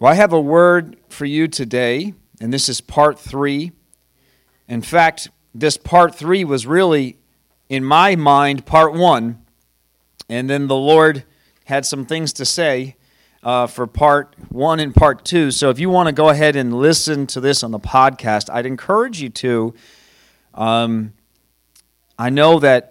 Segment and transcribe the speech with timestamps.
[0.00, 3.72] Well, I have a word for you today, and this is part three.
[4.66, 7.18] In fact, this part three was really,
[7.68, 9.44] in my mind, part one.
[10.26, 11.24] And then the Lord
[11.66, 12.96] had some things to say
[13.42, 15.50] uh, for part one and part two.
[15.50, 18.64] So if you want to go ahead and listen to this on the podcast, I'd
[18.64, 19.74] encourage you to.
[20.54, 21.12] Um,
[22.18, 22.89] I know that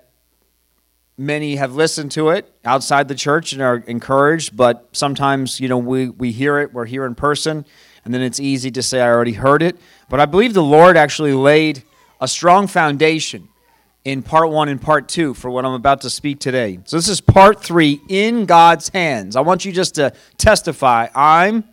[1.19, 5.77] many have listened to it outside the church and are encouraged, but sometimes, you know,
[5.77, 7.65] we, we hear it, we're here in person,
[8.05, 9.77] and then it's easy to say, I already heard it.
[10.09, 11.83] But I believe the Lord actually laid
[12.21, 13.49] a strong foundation
[14.05, 16.79] in part one and part two for what I'm about to speak today.
[16.85, 19.35] So this is part three in God's hands.
[19.35, 21.65] I want you just to testify I'm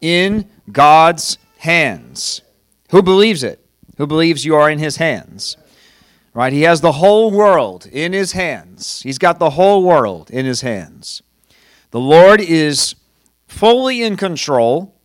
[0.00, 2.42] in God's hands.
[2.90, 3.60] Who believes it?
[3.96, 5.56] Who believes you are in his hands?
[6.34, 6.52] Right?
[6.52, 9.00] He has the whole world in his hands.
[9.02, 11.22] He's got the whole world in his hands.
[11.92, 12.96] The Lord is
[13.46, 14.96] fully in control,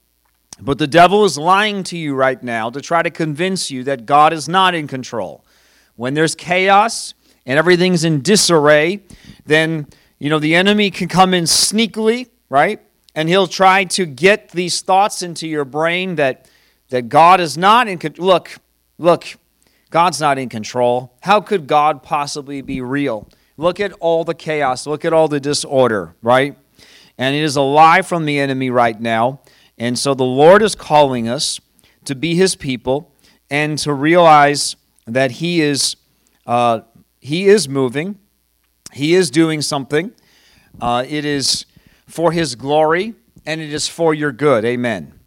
[0.60, 4.08] but the devil is lying to you right now to try to convince you that
[4.08, 5.46] God is not in control.
[5.96, 7.14] When there's chaos
[7.46, 9.02] and everything's in disarray,
[9.46, 12.82] then you know the enemy can come in sneakily, right?
[13.14, 16.50] And he'll try to get these thoughts into your brain that
[16.90, 18.28] that God is not in control.
[18.28, 18.58] Look,
[18.98, 19.28] look,
[19.90, 21.18] God's not in control.
[21.22, 23.28] How could God possibly be real?
[23.58, 26.58] Look at all the chaos, look at all the disorder, right?
[27.18, 29.42] And it is a lie from the enemy right now.
[29.78, 31.60] And so the Lord is calling us
[32.06, 33.14] to be his people
[33.50, 35.96] and to realize that he is
[36.46, 36.82] uh,
[37.20, 38.18] he is moving,
[38.94, 40.12] he is doing something.
[40.82, 41.66] Uh, it is
[42.08, 43.14] for his glory
[43.46, 44.64] and it is for your good.
[44.66, 45.20] Amen.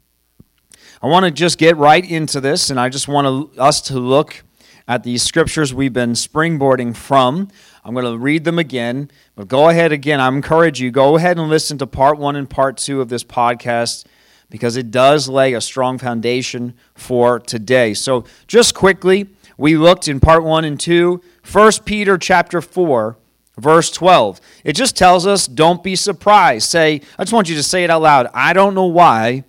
[1.02, 3.98] I want to just get right into this, and I just want to, us to
[3.98, 4.44] look
[4.86, 7.48] at these scriptures we've been springboarding from.
[7.84, 10.20] I'm going to read them again, but go ahead again.
[10.20, 13.24] I encourage you, go ahead and listen to part one and part two of this
[13.24, 14.04] podcast
[14.50, 17.94] because it does lay a strong foundation for today.
[17.94, 23.16] So, just quickly, we looked in part one and two, 1 Peter chapter 4,
[23.56, 24.40] verse 12.
[24.64, 26.68] It just tells us, don't be surprised.
[26.68, 28.28] Say, I just want you to say it out loud.
[28.34, 29.44] I don't know why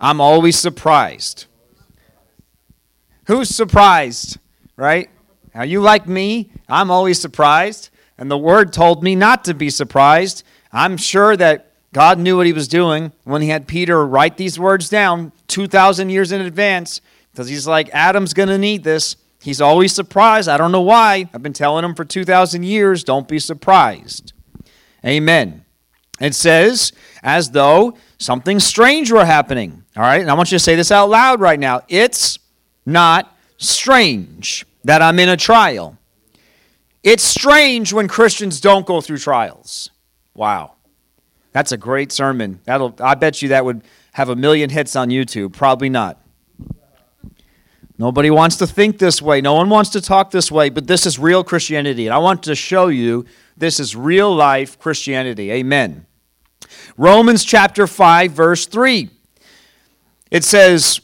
[0.00, 1.46] I'm always surprised.
[3.26, 4.38] Who's surprised?
[4.76, 5.10] Right?
[5.54, 6.50] Are you like me?
[6.68, 7.90] I'm always surprised.
[8.18, 10.44] And the word told me not to be surprised.
[10.72, 14.58] I'm sure that God knew what he was doing when he had Peter write these
[14.58, 17.00] words down 2,000 years in advance
[17.32, 19.16] because he's like, Adam's going to need this.
[19.40, 20.48] He's always surprised.
[20.48, 21.28] I don't know why.
[21.34, 24.32] I've been telling him for 2,000 years, don't be surprised.
[25.04, 25.64] Amen.
[26.20, 26.92] It says,
[27.22, 29.84] as though something strange were happening.
[29.96, 31.82] All right, and I want you to say this out loud right now.
[31.88, 32.38] It's
[32.86, 33.33] not
[33.68, 35.98] strange that I'm in a trial.
[37.02, 39.90] It's strange when Christians don't go through trials.
[40.34, 40.72] Wow.
[41.52, 42.60] That's a great sermon.
[42.64, 43.82] That'll I bet you that would
[44.12, 45.52] have a million hits on YouTube.
[45.52, 46.20] Probably not.
[47.96, 49.40] Nobody wants to think this way.
[49.40, 52.06] No one wants to talk this way, but this is real Christianity.
[52.06, 53.24] And I want to show you
[53.56, 55.52] this is real life Christianity.
[55.52, 56.06] Amen.
[56.96, 59.10] Romans chapter 5 verse 3.
[60.30, 61.00] It says,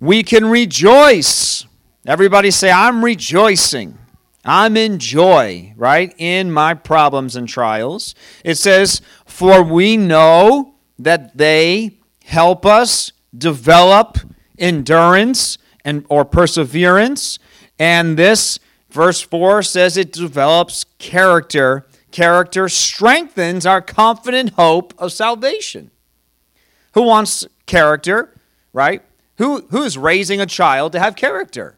[0.00, 1.64] "We can rejoice
[2.06, 3.98] Everybody say, I'm rejoicing.
[4.44, 6.14] I'm in joy, right?
[6.18, 8.14] In my problems and trials.
[8.44, 14.18] It says, For we know that they help us develop
[14.58, 17.38] endurance and or perseverance.
[17.78, 18.58] And this
[18.90, 21.86] verse 4 says it develops character.
[22.10, 25.90] Character strengthens our confident hope of salvation.
[26.92, 28.34] Who wants character,
[28.72, 29.02] right?
[29.38, 31.76] Who who's raising a child to have character?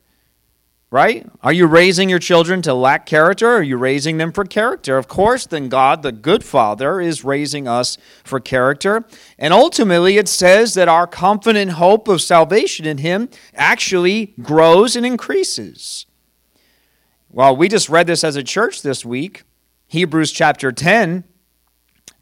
[0.90, 1.28] Right?
[1.42, 3.48] Are you raising your children to lack character?
[3.56, 4.96] Are you raising them for character?
[4.96, 9.04] Of course, then God, the good Father, is raising us for character.
[9.38, 15.04] And ultimately, it says that our confident hope of salvation in Him actually grows and
[15.04, 16.06] increases.
[17.28, 19.42] Well, we just read this as a church this week
[19.88, 21.24] Hebrews chapter 10,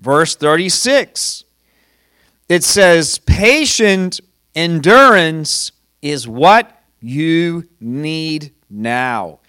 [0.00, 1.44] verse 36.
[2.48, 4.20] It says, Patient
[4.55, 5.72] endurance
[6.02, 9.40] is what you need now.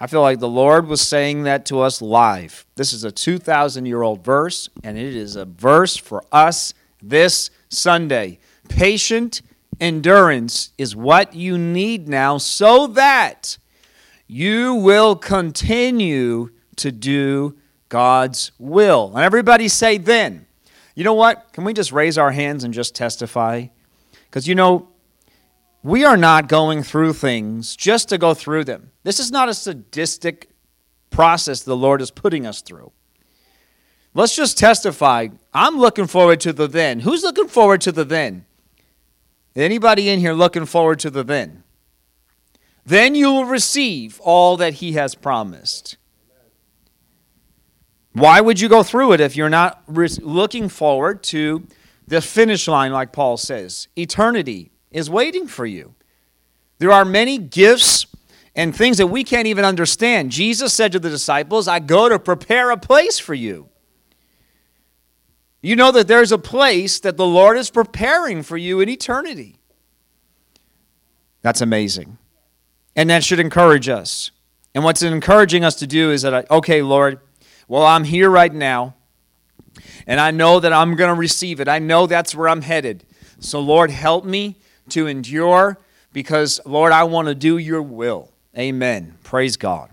[0.00, 2.66] I feel like the Lord was saying that to us live.
[2.74, 7.50] This is a 2,000 year old verse, and it is a verse for us this
[7.68, 8.38] Sunday.
[8.68, 9.42] Patient
[9.80, 13.58] endurance is what you need now so that
[14.26, 17.56] you will continue to do
[17.88, 19.12] God's will.
[19.14, 20.46] And everybody say, then.
[20.94, 21.52] You know what?
[21.52, 23.66] Can we just raise our hands and just testify?
[24.24, 24.88] Because you know,
[25.82, 28.92] we are not going through things just to go through them.
[29.02, 30.50] This is not a sadistic
[31.10, 32.92] process the Lord is putting us through.
[34.14, 35.28] Let's just testify.
[35.52, 37.00] I'm looking forward to the then.
[37.00, 38.44] Who's looking forward to the then?
[39.56, 41.62] Anybody in here looking forward to the then?
[42.84, 45.96] Then you will receive all that he has promised.
[48.12, 51.66] Why would you go through it if you're not re- looking forward to
[52.06, 53.88] the finish line, like Paul says?
[53.96, 55.94] Eternity is waiting for you.
[56.78, 58.06] There are many gifts
[58.54, 60.30] and things that we can't even understand.
[60.30, 63.68] Jesus said to the disciples, I go to prepare a place for you.
[65.62, 69.58] You know that there's a place that the Lord is preparing for you in eternity.
[71.40, 72.18] That's amazing.
[72.96, 74.32] And that should encourage us.
[74.74, 77.20] And what's encouraging us to do is that, okay, Lord,
[77.68, 78.96] well, I'm here right now,
[80.06, 81.68] and I know that I'm going to receive it.
[81.68, 83.04] I know that's where I'm headed.
[83.38, 84.58] So, Lord, help me
[84.90, 85.78] to endure
[86.12, 88.30] because, Lord, I want to do your will.
[88.56, 89.16] Amen.
[89.22, 89.90] Praise God.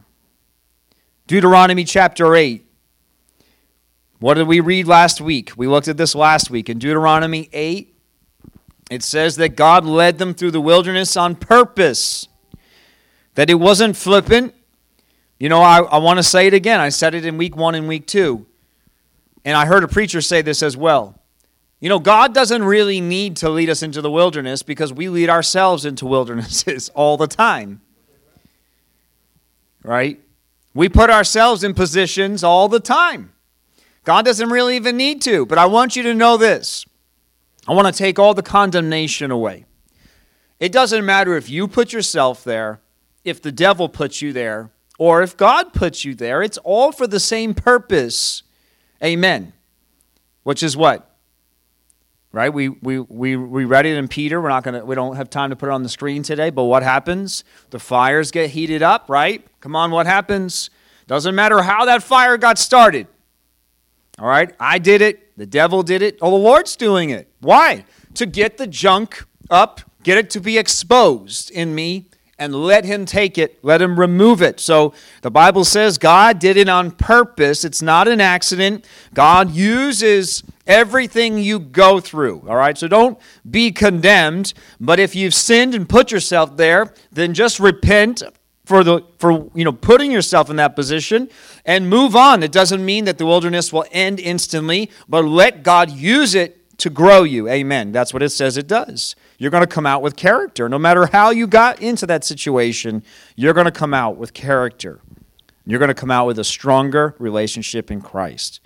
[1.28, 2.66] Deuteronomy chapter 8.
[4.20, 5.52] What did we read last week?
[5.56, 6.70] We looked at this last week.
[6.70, 7.96] In Deuteronomy 8,
[8.92, 12.28] it says that God led them through the wilderness on purpose,
[13.36, 14.54] that it wasn't flippant.
[15.40, 16.82] You know, I, I want to say it again.
[16.82, 18.46] I said it in week one and week two.
[19.46, 21.19] And I heard a preacher say this as well.
[21.80, 25.30] You know, God doesn't really need to lead us into the wilderness because we lead
[25.30, 27.82] ourselves into wildernesses all the time.
[29.84, 30.20] Right?
[30.74, 33.32] We put ourselves in positions all the time.
[34.04, 36.86] God doesn't really even need to, but I want you to know this.
[37.68, 39.66] I want to take all the condemnation away.
[40.60, 42.82] It doesn't matter if you put yourself there,
[43.24, 46.44] if the devil puts you there, or if God puts you there.
[46.44, 48.44] It's all for the same purpose.
[49.04, 49.54] Amen.
[50.44, 51.09] Which is what?
[52.32, 52.54] Right?
[52.54, 54.40] We, we, we, we read it in Peter.
[54.40, 56.66] We're not gonna, we don't have time to put it on the screen today, but
[56.66, 57.44] what happens?
[57.72, 59.46] The fires get heated up, right?
[59.62, 60.70] Come on, what happens?
[61.08, 63.08] Doesn't matter how that fire got started.
[64.20, 64.54] All right?
[64.60, 65.36] I did it.
[65.38, 66.20] The devil did it.
[66.22, 67.32] Oh, the Lord's doing it.
[67.40, 67.86] Why?
[68.14, 73.06] To get the junk up, get it to be exposed in me, and let him
[73.06, 74.60] take it, let him remove it.
[74.60, 77.66] So the Bible says God did it on purpose.
[77.66, 78.86] It's not an accident.
[79.14, 82.46] God uses everything you go through.
[82.48, 82.78] All right?
[82.78, 83.20] So don't
[83.50, 88.24] be condemned, but if you've sinned and put yourself there, then just repent
[88.64, 91.28] for the for you know putting yourself in that position
[91.66, 92.44] and move on.
[92.44, 96.90] It doesn't mean that the wilderness will end instantly, but let God use it to
[96.92, 97.50] grow you.
[97.50, 97.92] Amen.
[97.92, 99.16] That's what it says it does.
[99.40, 100.70] You're going to come out with character.
[100.70, 103.04] No matter how you got into that situation,
[103.36, 105.02] you're going to come out with character.
[105.66, 108.62] You're going to come out with a stronger relationship in Christ.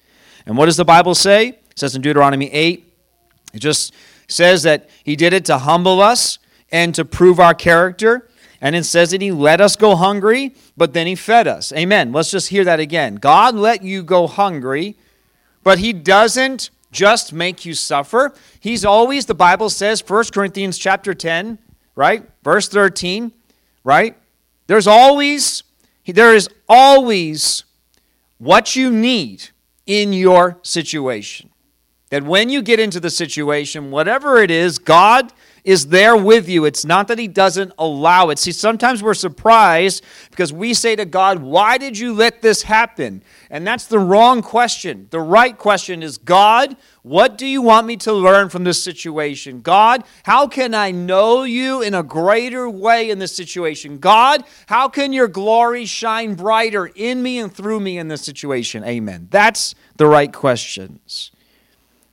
[0.46, 1.60] And what does the Bible say?
[1.74, 2.94] It says in Deuteronomy 8,
[3.54, 3.94] it just
[4.28, 6.40] says that he did it to humble us
[6.72, 8.30] and to prove our character.
[8.62, 11.74] And it says that he let us go hungry, but then he fed us.
[11.74, 12.12] Amen.
[12.14, 13.16] Let's just hear that again.
[13.16, 14.96] God let you go hungry,
[15.64, 18.34] but he doesn't just make you suffer.
[18.60, 21.58] He's always, the Bible says, 1 Corinthians chapter 10,
[21.96, 22.24] right?
[22.44, 23.34] Verse 13,
[23.84, 24.16] right?
[24.68, 25.64] There's always,
[26.06, 27.66] there is always
[28.38, 29.50] what you need
[29.86, 31.50] in your situation.
[32.14, 35.34] That when you get into the situation, whatever it is, God
[35.64, 36.64] is there with you.
[36.64, 38.38] It's not that He doesn't allow it.
[38.38, 43.24] See, sometimes we're surprised because we say to God, Why did you let this happen?
[43.50, 45.08] And that's the wrong question.
[45.10, 49.62] The right question is, God, what do you want me to learn from this situation?
[49.62, 53.98] God, how can I know you in a greater way in this situation?
[53.98, 58.84] God, how can your glory shine brighter in me and through me in this situation?
[58.84, 59.30] Amen.
[59.32, 61.32] That's the right questions.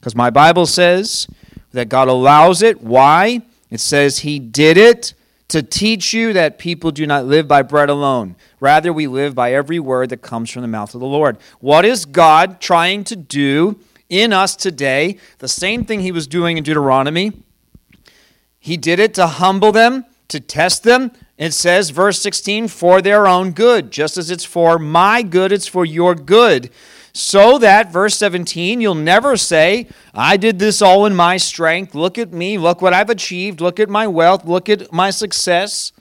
[0.01, 1.29] Because my Bible says,
[1.73, 2.83] that God allows it.
[2.83, 3.43] Why?
[3.71, 5.15] It says He did it
[5.49, 8.37] to teach you that people do not live by bread alone.
[8.61, 11.39] Rather, we live by every word that comes from the mouth of the Lord.
[11.61, 13.79] What is God trying to do
[14.09, 15.19] in us today?
[15.39, 17.33] The same thing He was doing in Deuteronomy.
[18.59, 21.13] He did it to humble them, to test them.
[21.39, 23.91] It says, verse 16, for their own good.
[23.91, 26.71] Just as it's for my good, it's for your good
[27.13, 31.95] so that, verse 17, you'll never say, I did this all in my strength.
[31.95, 32.59] Look at me.
[32.59, 33.61] Look what I've achieved.
[33.61, 34.45] Look at my wealth.
[34.45, 35.93] Look at my success.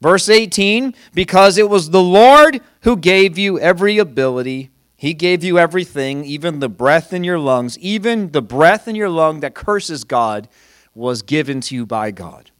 [0.00, 4.70] Verse 18, because it was the Lord who gave you every ability.
[4.96, 9.08] He gave you everything, even the breath in your lungs, even the breath in your
[9.08, 10.48] lung that curses God
[10.94, 12.50] was given to you by God.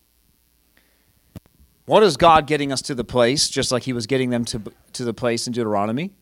[1.86, 4.62] What is God getting us to the place, just like He was getting them to,
[4.92, 6.12] to the place in Deuteronomy?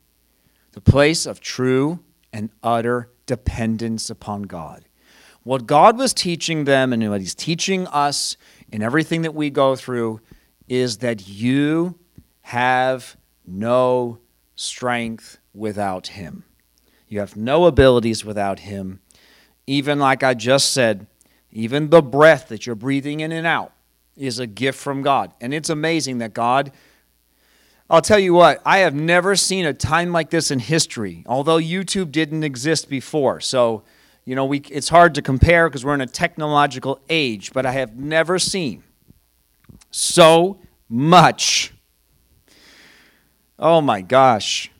[0.77, 2.01] The place of true
[2.35, 4.85] and utter dependence upon God.
[5.43, 8.37] What God was teaching them and what He's teaching us
[8.71, 10.21] in everything that we go through
[10.69, 11.99] is that you
[12.43, 13.17] have
[13.47, 14.19] no
[14.55, 16.45] strength without Him.
[17.09, 19.01] You have no abilities without Him.
[19.67, 21.07] Even like I just said,
[21.51, 23.73] Even the breath that you're breathing in and out
[24.15, 25.33] is a gift from God.
[25.41, 26.71] And it's amazing that God,
[27.89, 31.59] I'll tell you what, I have never seen a time like this in history, although
[31.59, 33.41] YouTube didn't exist before.
[33.41, 33.85] So,
[34.25, 37.71] you know, we, it's hard to compare because we're in a technological age, but I
[37.73, 38.83] have never seen
[39.93, 41.73] so much.
[43.57, 44.71] Oh my gosh.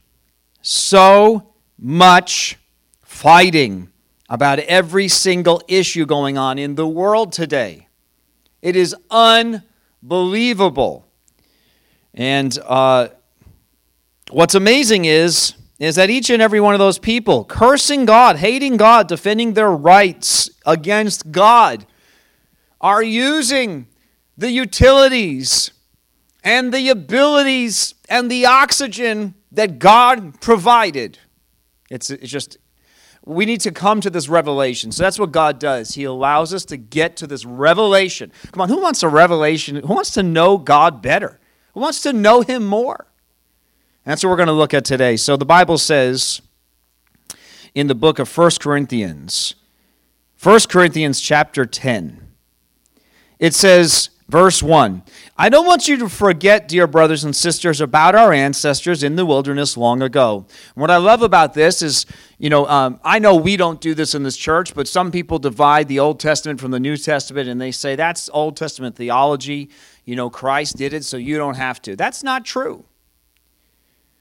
[0.61, 2.59] So much
[3.03, 3.93] fighting
[4.29, 7.87] about every single issue going on in the world today.
[8.63, 11.06] It is unbelievable.
[12.17, 13.09] And uh,
[14.31, 18.79] what's amazing is, is that each and every one of those people, cursing God, hating
[18.79, 21.87] God, defending their rights against God,
[22.81, 23.87] are using
[24.39, 25.71] the utilities
[26.43, 31.19] and the abilities and the oxygen that God provided.
[31.91, 32.57] It's, it's just
[33.25, 34.93] we need to come to this revelation.
[34.93, 35.95] So that's what God does.
[35.95, 38.33] He allows us to get to this revelation.
[38.53, 39.77] Come on, who wants a revelation?
[39.77, 41.41] Who wants to know God better?
[41.77, 43.07] Who wants to know Him more?
[44.05, 45.19] That's what we're going to look at today.
[45.19, 46.41] So the Bible says
[47.75, 49.55] in the book of 1 Corinthians,
[50.43, 52.29] 1 Corinthians chapter 10,
[53.39, 55.03] it says, Verse 1
[55.37, 59.25] I don't want you to forget, dear brothers and sisters, about our ancestors in the
[59.25, 60.47] wilderness long ago.
[60.75, 62.07] What I love about this is,
[62.39, 65.39] you know, um, I know we don't do this in this church, but some people
[65.39, 69.71] divide the Old Testament from the New Testament and they say that's Old Testament theology.
[70.07, 71.97] You know, Christ did it, so you don't have to.
[71.97, 72.85] That's not true.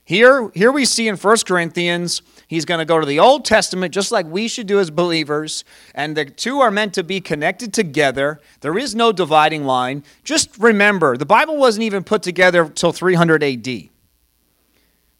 [0.03, 3.91] Here, here we see in 1 Corinthians, he's going to go to the Old Testament
[3.93, 5.63] just like we should do as believers,
[5.95, 8.39] and the two are meant to be connected together.
[8.61, 10.03] There is no dividing line.
[10.23, 13.67] Just remember, the Bible wasn't even put together until 300 AD.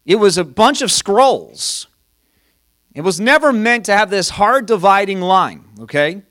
[0.04, 1.88] It was a bunch of scrolls.
[2.94, 6.22] It was never meant to have this hard dividing line, okay?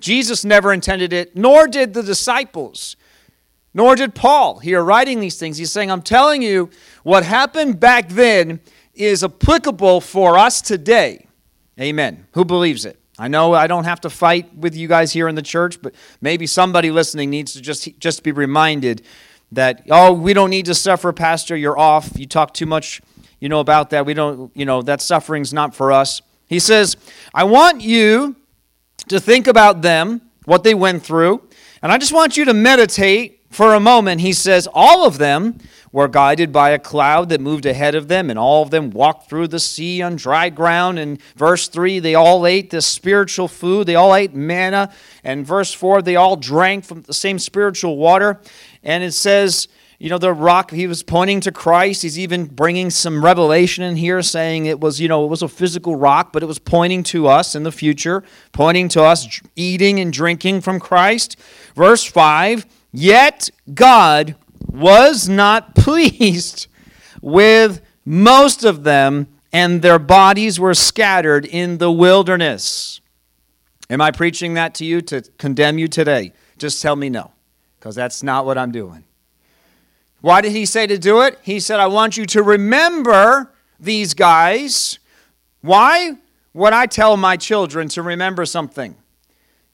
[0.00, 2.96] Jesus never intended it, nor did the disciples.
[3.74, 5.56] Nor did Paul here writing these things.
[5.56, 6.70] He's saying, I'm telling you,
[7.02, 8.60] what happened back then
[8.94, 11.26] is applicable for us today.
[11.80, 12.26] Amen.
[12.32, 12.98] Who believes it?
[13.18, 15.94] I know I don't have to fight with you guys here in the church, but
[16.20, 19.02] maybe somebody listening needs to just, just be reminded
[19.52, 21.56] that, oh, we don't need to suffer, Pastor.
[21.56, 22.10] You're off.
[22.16, 23.00] You talk too much,
[23.38, 24.04] you know, about that.
[24.06, 26.20] We don't, you know, that suffering's not for us.
[26.46, 26.96] He says,
[27.32, 28.36] I want you
[29.08, 31.42] to think about them, what they went through,
[31.82, 35.58] and I just want you to meditate for a moment, he says, All of them
[35.92, 39.28] were guided by a cloud that moved ahead of them, and all of them walked
[39.28, 40.98] through the sea on dry ground.
[40.98, 43.86] And verse 3, they all ate this spiritual food.
[43.86, 44.92] They all ate manna.
[45.22, 48.40] And verse 4, they all drank from the same spiritual water.
[48.82, 49.68] And it says,
[49.98, 52.02] you know, the rock, he was pointing to Christ.
[52.02, 55.48] He's even bringing some revelation in here, saying it was, you know, it was a
[55.48, 60.00] physical rock, but it was pointing to us in the future, pointing to us eating
[60.00, 61.36] and drinking from Christ.
[61.76, 66.66] Verse 5, Yet God was not pleased
[67.20, 73.00] with most of them, and their bodies were scattered in the wilderness.
[73.88, 76.32] Am I preaching that to you to condemn you today?
[76.58, 77.32] Just tell me no,
[77.78, 79.04] because that's not what I'm doing.
[80.20, 81.38] Why did he say to do it?
[81.42, 84.98] He said, I want you to remember these guys.
[85.60, 86.12] Why
[86.54, 88.96] would I tell my children to remember something?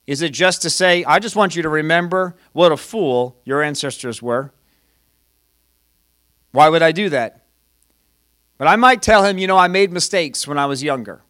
[0.09, 3.61] Is it just to say, I just want you to remember what a fool your
[3.61, 4.51] ancestors were?
[6.51, 7.45] Why would I do that?
[8.57, 11.21] But I might tell him, you know, I made mistakes when I was younger,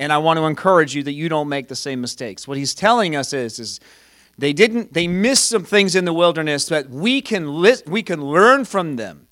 [0.00, 2.48] and I want to encourage you that you don't make the same mistakes.
[2.48, 3.78] What he's telling us is, is
[4.36, 8.20] they didn't, they missed some things in the wilderness that we can, li- we can
[8.20, 9.28] learn from them,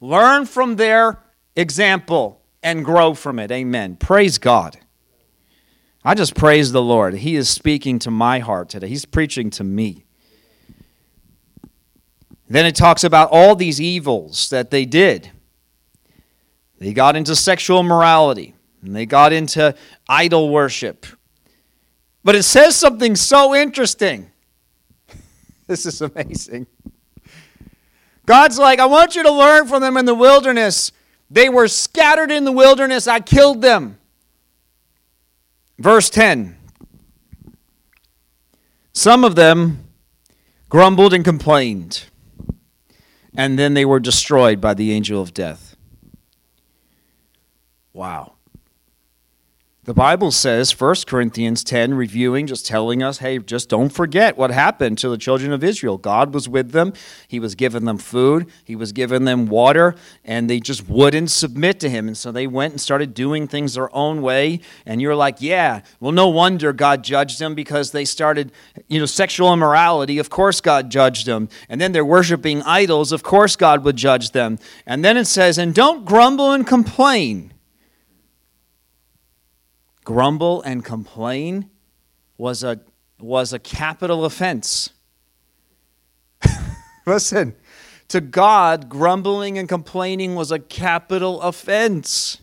[0.00, 1.18] learn from their
[1.56, 3.50] example, and grow from it.
[3.50, 3.96] Amen.
[3.96, 4.78] Praise God.
[6.04, 7.14] I just praise the Lord.
[7.14, 10.04] He is speaking to my heart today, He's preaching to me.
[12.48, 15.30] Then it talks about all these evils that they did.
[16.78, 19.74] They got into sexual morality, and they got into
[20.08, 21.06] idol worship.
[22.22, 24.30] But it says something so interesting.
[25.66, 26.66] This is amazing.
[28.26, 30.92] God's like, I want you to learn from them in the wilderness.
[31.30, 33.08] They were scattered in the wilderness.
[33.08, 33.98] I killed them.
[35.78, 36.56] Verse 10
[38.92, 39.88] Some of them
[40.68, 42.04] grumbled and complained,
[43.36, 45.76] and then they were destroyed by the angel of death.
[47.92, 48.34] Wow.
[49.84, 54.50] The Bible says, 1 Corinthians 10, reviewing, just telling us, hey, just don't forget what
[54.50, 55.98] happened to the children of Israel.
[55.98, 56.94] God was with them,
[57.28, 61.80] He was giving them food, He was giving them water, and they just wouldn't submit
[61.80, 62.06] to Him.
[62.08, 64.60] And so they went and started doing things their own way.
[64.86, 68.52] And you're like, yeah, well, no wonder God judged them because they started,
[68.88, 70.18] you know, sexual immorality.
[70.18, 71.50] Of course, God judged them.
[71.68, 73.12] And then they're worshiping idols.
[73.12, 74.58] Of course, God would judge them.
[74.86, 77.53] And then it says, and don't grumble and complain
[80.04, 81.70] grumble and complain
[82.36, 82.80] was a,
[83.18, 84.90] was a capital offense.
[87.06, 87.54] Listen,
[88.08, 92.38] to God, grumbling and complaining was a capital offense.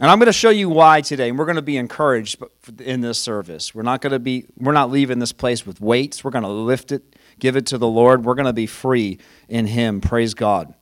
[0.00, 1.28] And I'm going to show you why today.
[1.28, 2.42] And we're going to be encouraged
[2.80, 3.74] in this service.
[3.74, 6.24] We're not going to be we're not leaving this place with weights.
[6.24, 8.24] We're going to lift it, give it to the Lord.
[8.24, 10.00] We're going to be free in him.
[10.00, 10.74] Praise God.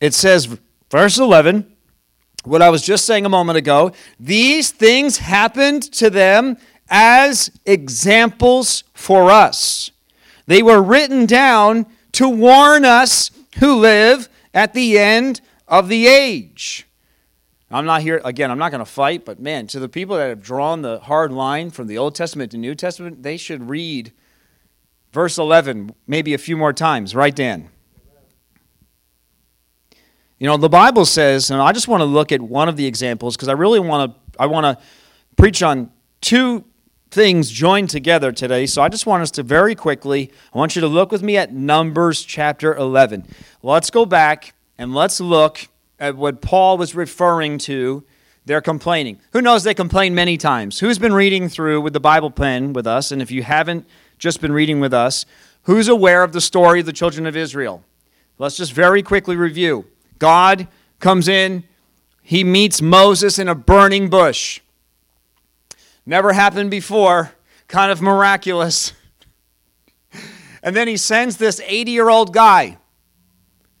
[0.00, 0.58] It says
[0.90, 1.76] verse 11,
[2.44, 6.56] what I was just saying a moment ago, these things happened to them
[6.88, 9.90] as examples for us.
[10.46, 16.86] They were written down to warn us who live at the end of the age.
[17.70, 20.28] I'm not here, again, I'm not going to fight, but man, to the people that
[20.28, 24.12] have drawn the hard line from the Old Testament to New Testament, they should read
[25.12, 27.68] verse 11 maybe a few more times, right, Dan?
[30.38, 32.86] You know, the Bible says, and I just want to look at one of the
[32.86, 34.84] examples because I really want to I want to
[35.36, 35.90] preach on
[36.20, 36.64] two
[37.10, 38.66] things joined together today.
[38.66, 41.36] So I just want us to very quickly, I want you to look with me
[41.36, 43.26] at Numbers chapter 11.
[43.62, 45.68] Let's go back and let's look
[45.98, 48.04] at what Paul was referring to.
[48.44, 49.20] They're complaining.
[49.32, 50.78] Who knows they complain many times?
[50.78, 53.10] Who's been reading through with the Bible pen with us?
[53.10, 53.86] And if you haven't
[54.18, 55.26] just been reading with us,
[55.62, 57.82] who's aware of the story of the children of Israel?
[58.38, 59.86] Let's just very quickly review.
[60.18, 60.68] God
[61.00, 61.64] comes in,
[62.22, 64.60] he meets Moses in a burning bush.
[66.04, 67.32] Never happened before,
[67.68, 68.92] kind of miraculous.
[70.60, 72.78] And then he sends this 80 year old guy.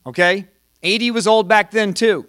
[0.06, 0.46] Okay?
[0.82, 2.26] 80 was old back then, too.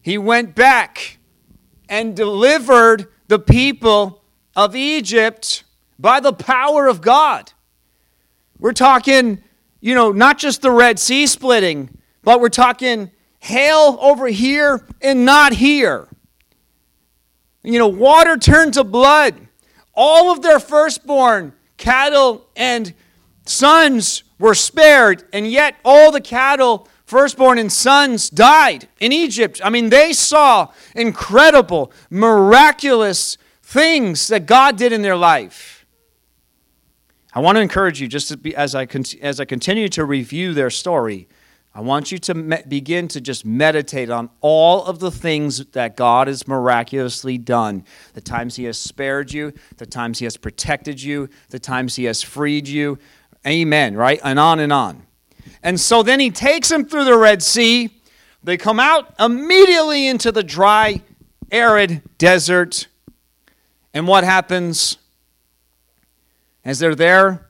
[0.00, 1.18] He went back
[1.88, 4.22] and delivered the people
[4.56, 5.64] of Egypt
[5.98, 7.52] by the power of God.
[8.58, 9.42] We're talking
[9.80, 11.90] you know, not just the Red Sea splitting,
[12.22, 16.08] but we're talking hail over here and not here.
[17.62, 19.34] You know, water turned to blood.
[19.94, 22.94] All of their firstborn cattle and
[23.44, 29.60] sons were spared, and yet all the cattle, firstborn and sons, died in Egypt.
[29.64, 35.77] I mean, they saw incredible, miraculous things that God did in their life.
[37.38, 40.54] I want to encourage you, just be, as, I con- as I continue to review
[40.54, 41.28] their story,
[41.72, 45.96] I want you to me- begin to just meditate on all of the things that
[45.96, 47.84] God has miraculously done.
[48.14, 52.06] The times He has spared you, the times He has protected you, the times He
[52.06, 52.98] has freed you.
[53.46, 54.18] Amen, right?
[54.24, 55.06] And on and on.
[55.62, 57.90] And so then He takes them through the Red Sea.
[58.42, 61.02] They come out immediately into the dry,
[61.52, 62.88] arid desert.
[63.94, 64.98] And what happens?
[66.68, 67.46] As they're there,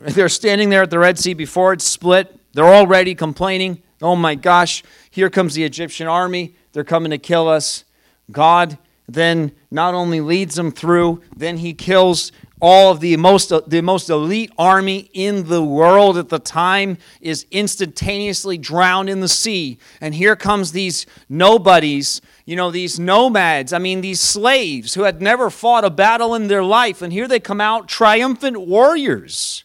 [0.00, 2.34] they're standing there at the Red Sea before it's split.
[2.54, 3.82] They're already complaining.
[4.00, 6.54] Oh my gosh, here comes the Egyptian army.
[6.72, 7.84] They're coming to kill us.
[8.30, 12.32] God then not only leads them through, then he kills
[12.62, 17.44] all of the most the most elite army in the world at the time is
[17.50, 23.78] instantaneously drowned in the sea and here comes these nobodies you know these nomads i
[23.78, 27.40] mean these slaves who had never fought a battle in their life and here they
[27.40, 29.64] come out triumphant warriors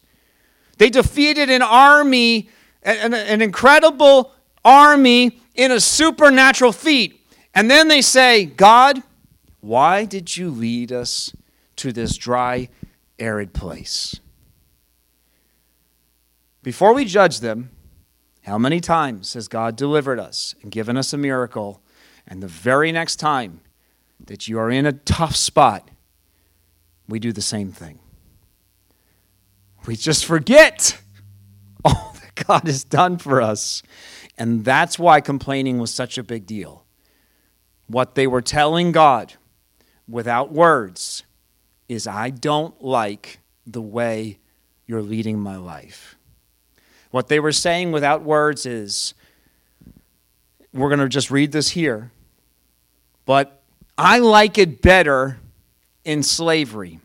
[0.77, 2.49] they defeated an army
[2.83, 4.31] an, an incredible
[4.63, 7.19] army in a supernatural feat
[7.53, 9.01] and then they say god
[9.61, 11.33] why did you lead us
[11.75, 12.69] to this dry
[13.19, 14.19] arid place.
[16.61, 17.71] Before we judge them,
[18.43, 21.81] how many times has God delivered us and given us a miracle?
[22.29, 23.61] And the very next time
[24.25, 25.89] that you are in a tough spot,
[27.07, 27.99] we do the same thing.
[29.87, 31.01] We just forget
[31.85, 33.81] all that God has done for us.
[34.37, 36.85] And that's why complaining was such a big deal.
[37.87, 39.33] What they were telling God
[40.07, 41.23] without words
[41.87, 44.39] is I don't like the way
[44.85, 46.15] you're leading my life.
[47.11, 49.15] What they were saying without words is,
[50.71, 52.11] we're going to just read this here,
[53.29, 53.61] but
[53.95, 55.37] I like it better
[56.03, 56.99] in slavery.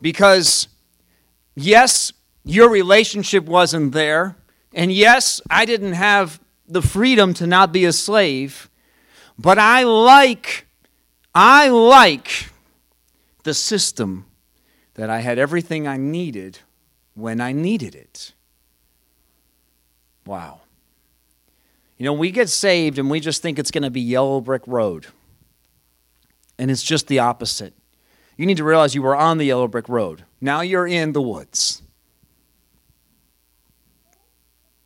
[0.00, 0.68] Because,
[1.56, 2.12] yes,
[2.44, 4.36] your relationship wasn't there,
[4.72, 8.70] and yes, I didn't have the freedom to not be a slave,
[9.36, 10.68] but I like,
[11.34, 12.50] I like
[13.42, 14.26] the system
[14.94, 16.60] that I had everything I needed
[17.14, 18.34] when I needed it.
[20.24, 20.60] Wow.
[21.96, 24.62] You know, we get saved and we just think it's going to be yellow brick
[24.66, 25.06] road.
[26.58, 27.74] And it's just the opposite.
[28.36, 30.24] You need to realize you were on the yellow brick road.
[30.40, 31.82] Now you're in the woods.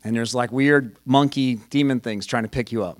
[0.05, 2.99] And there's like weird monkey demon things trying to pick you up.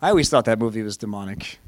[0.00, 1.58] I always thought that movie was demonic.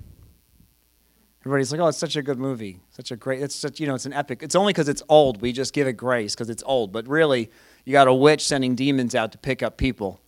[1.43, 3.43] Everybody's like, "Oh, it's such a good movie, such a great.
[3.43, 4.43] It's such you know, it's an epic.
[4.43, 5.41] It's only because it's old.
[5.41, 6.93] We just give it grace because it's old.
[6.93, 7.51] But really,
[7.85, 10.21] you got a witch sending demons out to pick up people.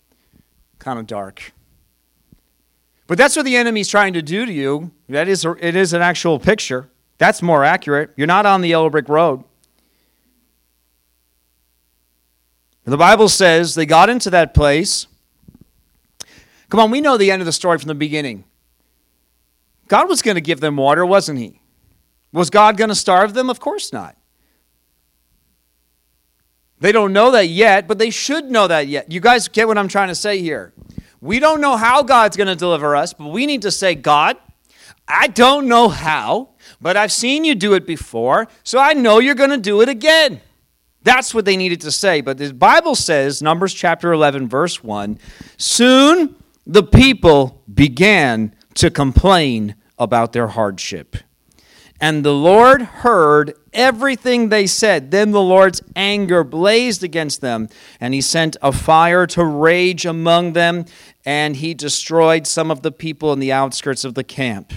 [0.79, 1.53] Kind of dark.
[3.07, 4.91] But that's what the enemy's trying to do to you.
[5.09, 6.89] That is, it is an actual picture.
[7.17, 8.11] That's more accurate.
[8.15, 9.43] You're not on the yellow brick road.
[12.85, 15.07] The Bible says they got into that place.
[16.69, 18.43] Come on, we know the end of the story from the beginning.
[19.87, 21.61] God was going to give them water, wasn't He?
[22.31, 23.49] Was God going to starve them?
[23.49, 24.17] Of course not.
[26.79, 29.11] They don't know that yet, but they should know that yet.
[29.11, 30.73] You guys get what I'm trying to say here.
[31.21, 34.35] We don't know how God's going to deliver us, but we need to say, God,
[35.07, 36.49] I don't know how,
[36.81, 39.87] but I've seen you do it before, so I know you're going to do it
[39.87, 40.41] again.
[41.03, 42.21] That's what they needed to say.
[42.21, 45.19] But the Bible says, Numbers chapter 11, verse 1
[45.57, 51.17] soon the people began to complain about their hardship.
[52.01, 55.11] And the Lord heard everything they said.
[55.11, 60.53] Then the Lord's anger blazed against them, and he sent a fire to rage among
[60.53, 60.85] them,
[61.25, 64.73] and he destroyed some of the people in the outskirts of the camp.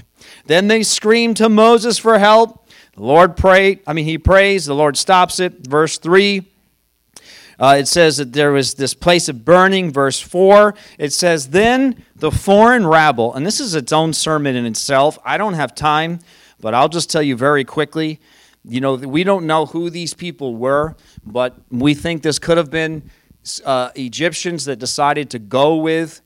[0.47, 2.69] Then they screamed to Moses for help.
[2.95, 5.67] The Lord prayed, I mean, he prays, the Lord stops it.
[5.67, 6.45] Verse 3
[7.59, 9.93] uh, it says that there was this place of burning.
[9.93, 14.67] Verse 4, it says, Then the foreign rabble, and this is its own sermon in
[14.67, 15.19] itself.
[15.25, 16.19] I don't have time,
[16.61, 18.21] but I'll just tell you very quickly.
[18.65, 22.71] You know, we don't know who these people were, but we think this could have
[22.71, 23.11] been
[23.65, 26.21] uh, Egyptians that decided to go with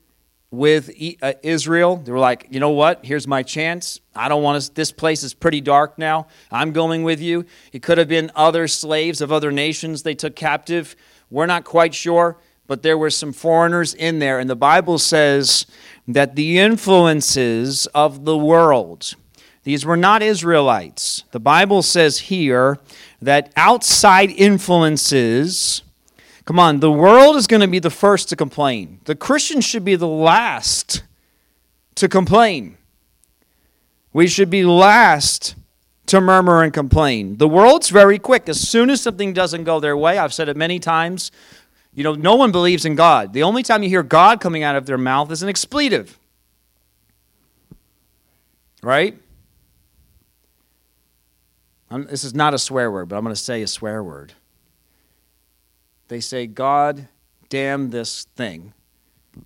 [0.49, 0.91] with
[1.21, 1.95] uh, Israel.
[1.95, 3.05] They were like, you know what?
[3.05, 4.01] Here's my chance.
[4.13, 4.73] I don't want to.
[4.73, 6.27] This place is pretty dark now.
[6.51, 7.45] I'm going with you.
[7.71, 10.95] It could have been other slaves of other nations they took captive
[11.31, 14.37] we're not quite sure, but there were some foreigners in there.
[14.37, 15.65] And the Bible says
[16.07, 19.15] that the influences of the world,
[19.63, 21.23] these were not Israelites.
[21.31, 22.77] The Bible says here
[23.21, 25.81] that outside influences,
[26.45, 28.99] come on, the world is going to be the first to complain.
[29.05, 31.03] The Christians should be the last
[31.95, 32.77] to complain.
[34.13, 35.55] We should be last
[36.07, 37.37] to murmur and complain.
[37.37, 38.49] The world's very quick.
[38.49, 41.31] As soon as something doesn't go their way, I've said it many times,
[41.93, 43.33] you know, no one believes in God.
[43.33, 46.17] The only time you hear God coming out of their mouth is an expletive.
[48.81, 49.17] Right?
[51.89, 54.33] I'm, this is not a swear word, but I'm going to say a swear word.
[56.07, 57.07] They say, God
[57.49, 58.73] damn this thing.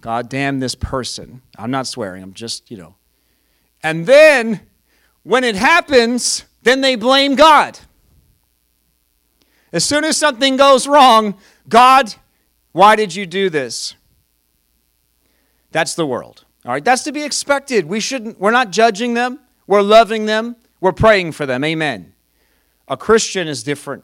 [0.02, 1.41] God damn this person.
[1.58, 2.96] I'm not swearing, I'm just, you know.
[3.84, 4.62] And then
[5.26, 7.80] when it happens, then they blame God.
[9.74, 11.36] As soon as something goes wrong,
[11.68, 12.14] God,
[12.72, 13.96] why did you do this?
[15.72, 16.46] That's the world.
[16.64, 17.86] All right, that's to be expected.
[17.86, 19.40] We shouldn't we're not judging them.
[19.66, 20.56] We're loving them.
[20.80, 21.64] We're praying for them.
[21.64, 22.14] Amen.
[22.88, 24.04] A Christian is different.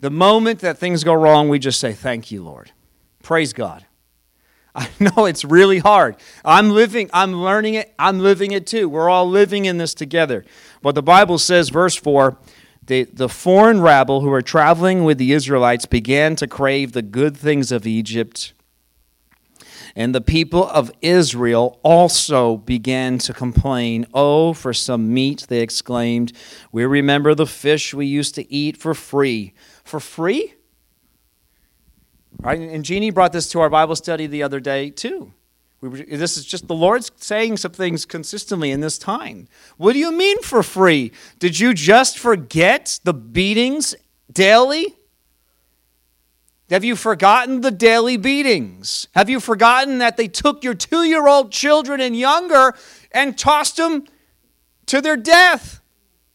[0.00, 2.72] The moment that things go wrong, we just say, Thank you, Lord.
[3.22, 3.86] Praise God.
[4.74, 6.16] I know it's really hard.
[6.44, 8.88] I'm living, I'm learning it, I'm living it too.
[8.88, 10.44] We're all living in this together.
[10.82, 12.38] But the Bible says, verse 4
[12.88, 17.36] the, the foreign rabble who were traveling with the Israelites began to crave the good
[17.36, 18.54] things of Egypt.
[19.94, 24.06] And the people of Israel also began to complain.
[24.14, 26.32] Oh, for some meat, they exclaimed.
[26.72, 29.52] We remember the fish we used to eat for free.
[29.84, 30.54] For free?
[32.40, 32.60] Right?
[32.60, 35.32] And Jeannie brought this to our Bible study the other day, too.
[35.80, 39.48] We were, this is just the Lord's saying some things consistently in this time.
[39.76, 41.12] What do you mean for free?
[41.38, 43.94] Did you just forget the beatings
[44.32, 44.96] daily?
[46.70, 49.06] Have you forgotten the daily beatings?
[49.14, 52.74] Have you forgotten that they took your two year old children and younger
[53.12, 54.04] and tossed them
[54.86, 55.80] to their death?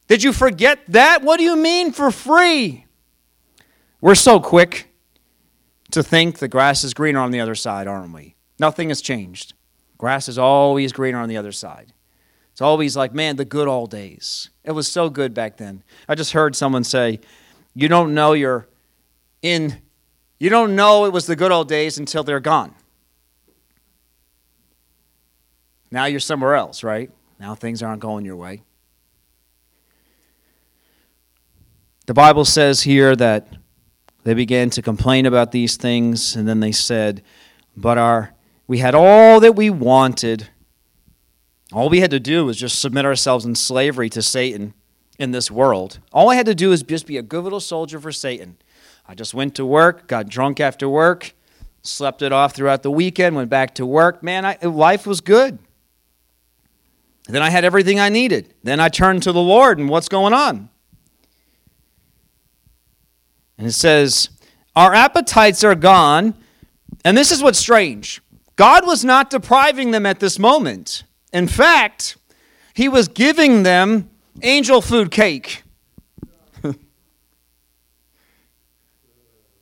[0.08, 1.22] Did you forget that?
[1.22, 2.86] What do you mean for free?
[4.02, 4.92] We're so quick
[5.93, 8.36] to think the grass is greener on the other side, aren't we?
[8.60, 9.53] Nothing has changed.
[9.99, 11.93] Grass is always greener on the other side.
[12.51, 14.49] It's always like, man, the good old days.
[14.63, 15.84] It was so good back then.
[16.10, 17.19] I just heard someone say,
[17.75, 18.67] you don't know your
[19.41, 19.82] in
[20.39, 22.73] you don't know it was the good old days until they're gone.
[25.91, 27.12] Now you're somewhere else, right?
[27.39, 28.63] Now things aren't going your way.
[32.08, 33.47] The Bible says here that
[34.24, 37.24] they began to complain about these things, and then they said,
[37.76, 38.34] But our
[38.68, 40.50] we had all that we wanted.
[41.72, 44.74] All we had to do was just submit ourselves in slavery to Satan
[45.20, 46.00] in this world.
[46.12, 48.58] All I had to do is just be a good little soldier for Satan.
[49.08, 51.34] I just went to work, got drunk after work,
[51.82, 54.24] slept it off throughout the weekend, went back to work.
[54.24, 55.60] Man, I, life was good.
[57.28, 58.54] Then I had everything I needed.
[58.64, 60.70] Then I turned to the Lord, and what's going on?
[63.58, 64.30] And it says,
[64.76, 66.34] Our appetites are gone.
[67.06, 68.22] And this is what's strange
[68.56, 71.04] God was not depriving them at this moment.
[71.32, 72.18] In fact,
[72.74, 74.10] He was giving them
[74.42, 75.63] angel food cake.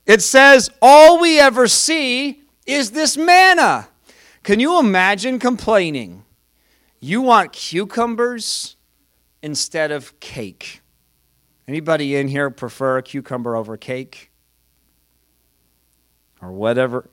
[0.05, 3.87] it says, All we ever see is this manna.
[4.43, 6.23] Can you imagine complaining?
[6.99, 8.75] You want cucumbers
[9.41, 10.80] instead of cake.
[11.71, 14.29] Anybody in here prefer a cucumber over cake?
[16.41, 17.09] Or whatever?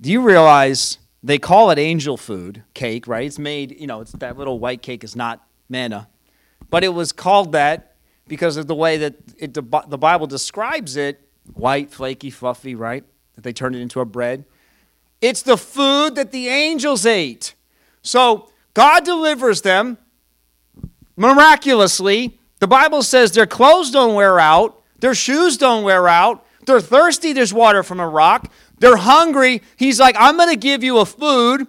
[0.00, 3.24] Do you realize they call it angel food, cake, right?
[3.24, 6.08] It's made, you know, it's that little white cake is not manna.
[6.68, 7.94] But it was called that
[8.26, 11.20] because of the way that it, the, Bible describes it
[11.54, 13.04] white, flaky, fluffy, right?
[13.36, 14.44] That they turned it into a bread.
[15.20, 17.54] It's the food that the angels ate.
[18.02, 19.96] So God delivers them
[21.16, 22.40] miraculously.
[22.62, 27.32] The Bible says their clothes don't wear out, their shoes don't wear out, they're thirsty,
[27.32, 29.62] there's water from a rock, they're hungry.
[29.76, 31.66] He's like, I'm going to give you a food.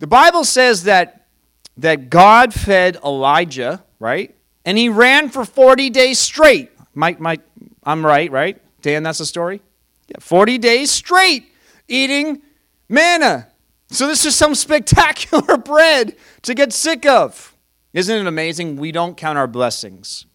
[0.00, 1.28] The Bible says that,
[1.76, 4.34] that God fed Elijah, right?
[4.64, 6.72] And he ran for 40 days straight.
[6.92, 7.38] My, my,
[7.84, 8.60] I'm right, right?
[8.82, 9.62] Dan, that's the story?
[10.08, 11.52] Yeah, 40 days straight
[11.86, 12.42] eating
[12.88, 13.46] manna.
[13.90, 17.55] So this is some spectacular bread to get sick of.
[17.96, 18.76] Isn't it amazing?
[18.76, 20.26] We don't count our blessings.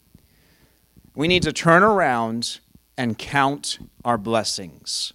[1.13, 2.59] We need to turn around
[2.97, 5.13] and count our blessings.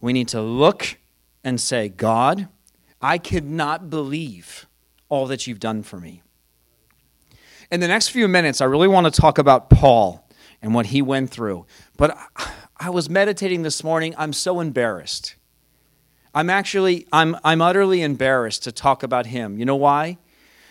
[0.00, 0.96] We need to look
[1.44, 2.48] and say, God,
[3.02, 4.66] I cannot believe
[5.10, 6.22] all that you've done for me.
[7.70, 10.26] In the next few minutes, I really want to talk about Paul
[10.62, 11.66] and what he went through.
[11.98, 12.16] But
[12.78, 14.14] I was meditating this morning.
[14.16, 15.36] I'm so embarrassed
[16.34, 19.56] I'm actually, I'm, I'm utterly embarrassed to talk about him.
[19.56, 20.18] You know why?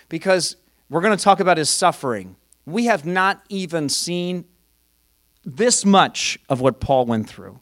[0.10, 0.58] Because
[0.94, 2.36] we're going to talk about his suffering.
[2.68, 4.46] We have not even seen
[5.44, 7.60] this much of what Paul went through.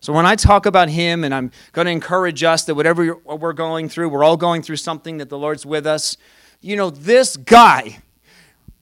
[0.00, 3.52] So when I talk about him, and I'm going to encourage us that whatever we're
[3.52, 6.16] going through, we're all going through something that the Lord's with us.
[6.60, 7.98] You know, this guy,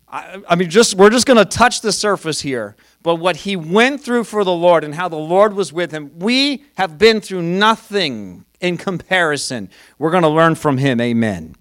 [0.08, 2.76] I, I mean, just we're just going to touch the surface here.
[3.02, 6.18] But what he went through for the Lord and how the Lord was with him,
[6.18, 9.68] we have been through nothing in comparison.
[9.98, 11.02] We're going to learn from him.
[11.02, 11.54] Amen.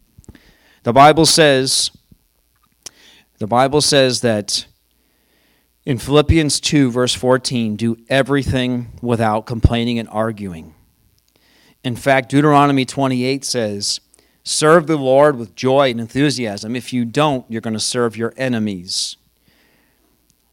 [0.84, 1.92] The Bible says,
[3.40, 4.66] the Bible says that
[5.86, 10.76] in Philippians 2, verse 14, do everything without complaining and arguing.
[11.84, 14.02] In fact, Deuteronomy 28 says,
[14.44, 16.76] serve the Lord with joy and enthusiasm.
[16.76, 19.18] If you don't, you're going to serve your enemies.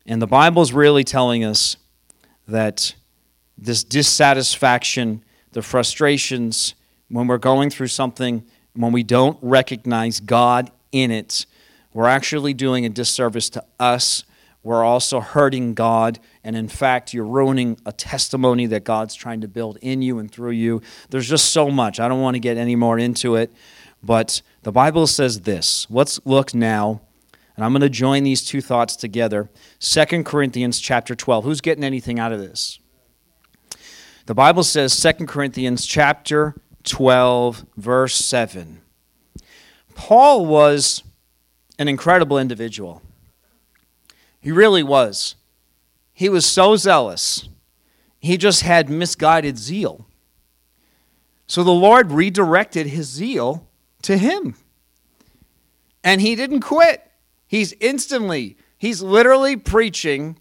[0.06, 1.76] And the Bible is really telling us
[2.46, 2.94] that
[3.58, 5.22] this dissatisfaction
[5.56, 6.74] the frustrations
[7.08, 8.44] when we're going through something,
[8.74, 11.46] when we don't recognize God in it,
[11.96, 14.24] we're actually doing a disservice to us.
[14.62, 16.18] We're also hurting God.
[16.44, 20.30] And in fact, you're ruining a testimony that God's trying to build in you and
[20.30, 20.82] through you.
[21.08, 21.98] There's just so much.
[21.98, 23.50] I don't want to get any more into it.
[24.02, 25.86] But the Bible says this.
[25.88, 27.00] Let's look now
[27.56, 29.48] and I'm going to join these two thoughts together.
[29.80, 31.46] 2 Corinthians chapter 12.
[31.46, 32.78] Who's getting anything out of this?
[34.26, 38.82] The Bible says 2 Corinthians chapter 12 verse 7.
[39.94, 41.02] Paul was
[41.78, 43.02] an incredible individual.
[44.40, 45.34] He really was.
[46.12, 47.48] He was so zealous.
[48.18, 50.06] He just had misguided zeal.
[51.46, 53.68] So the Lord redirected his zeal
[54.02, 54.56] to him.
[56.02, 57.02] And he didn't quit.
[57.46, 60.38] He's instantly, he's literally preaching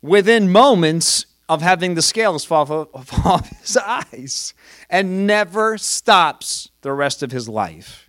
[0.00, 4.54] within moments of having the scales fall off his eyes
[4.88, 8.08] and never stops the rest of his life.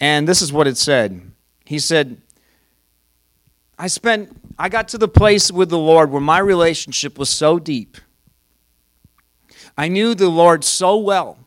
[0.00, 1.32] And this is what it said.
[1.64, 2.20] He said,
[3.78, 7.58] I spent, I got to the place with the Lord where my relationship was so
[7.58, 7.96] deep.
[9.76, 11.38] I knew the Lord so well.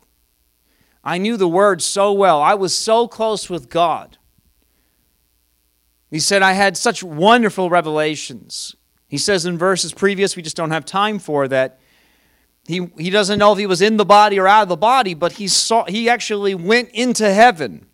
[1.04, 2.42] I knew the Word so well.
[2.42, 4.18] I was so close with God.
[6.10, 8.76] He said, I had such wonderful revelations
[9.08, 11.80] He says in verses previous, we just don't have time for that.
[12.66, 15.14] He, he doesn't know if he was in the body or out of the body,
[15.14, 17.87] but he saw he actually went into heaven.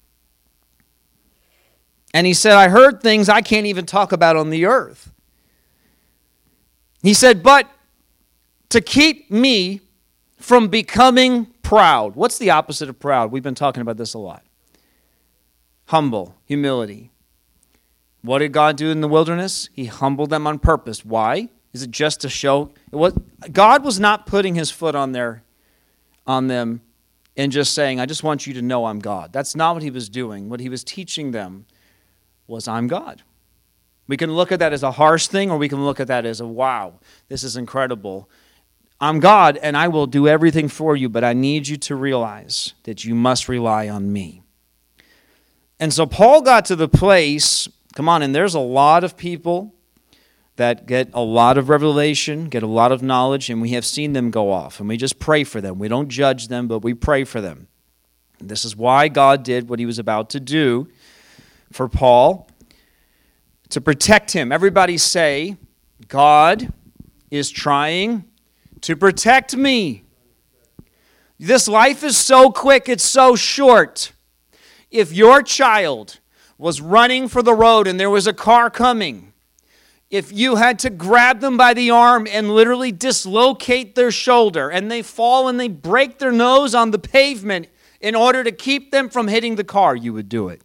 [2.13, 5.11] And he said, I heard things I can't even talk about on the earth.
[7.01, 7.69] He said, But
[8.69, 9.81] to keep me
[10.37, 12.15] from becoming proud.
[12.15, 13.31] What's the opposite of proud?
[13.31, 14.43] We've been talking about this a lot.
[15.85, 17.09] Humble, humility.
[18.21, 19.69] What did God do in the wilderness?
[19.73, 21.03] He humbled them on purpose.
[21.03, 21.49] Why?
[21.73, 23.13] Is it just to show it was
[23.51, 25.43] God was not putting his foot on their
[26.27, 26.81] on them
[27.35, 29.33] and just saying, I just want you to know I'm God.
[29.33, 30.49] That's not what he was doing.
[30.49, 31.65] What he was teaching them
[32.53, 33.23] was I'm God.
[34.07, 36.25] We can look at that as a harsh thing, or we can look at that
[36.25, 38.29] as a wow, this is incredible.
[39.01, 42.73] I'm God and I will do everything for you, but I need you to realize
[42.83, 44.43] that you must rely on me.
[45.79, 49.73] And so Paul got to the place, come on, and there's a lot of people
[50.55, 54.13] that get a lot of revelation, get a lot of knowledge, and we have seen
[54.13, 54.79] them go off.
[54.79, 55.79] And we just pray for them.
[55.79, 57.67] We don't judge them, but we pray for them.
[58.39, 60.87] This is why God did what he was about to do
[61.73, 62.47] for Paul
[63.69, 64.51] to protect him.
[64.51, 65.57] Everybody say,
[66.07, 66.71] God
[67.31, 68.25] is trying
[68.81, 70.03] to protect me.
[71.39, 74.13] This life is so quick, it's so short.
[74.91, 76.19] If your child
[76.57, 79.33] was running for the road and there was a car coming,
[80.11, 84.91] if you had to grab them by the arm and literally dislocate their shoulder and
[84.91, 87.67] they fall and they break their nose on the pavement
[87.99, 90.61] in order to keep them from hitting the car, you would do it.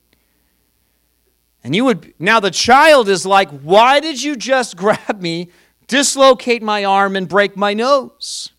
[1.69, 5.51] And you would, now the child is like, Why did you just grab me,
[5.87, 8.53] dislocate my arm, and break my nose?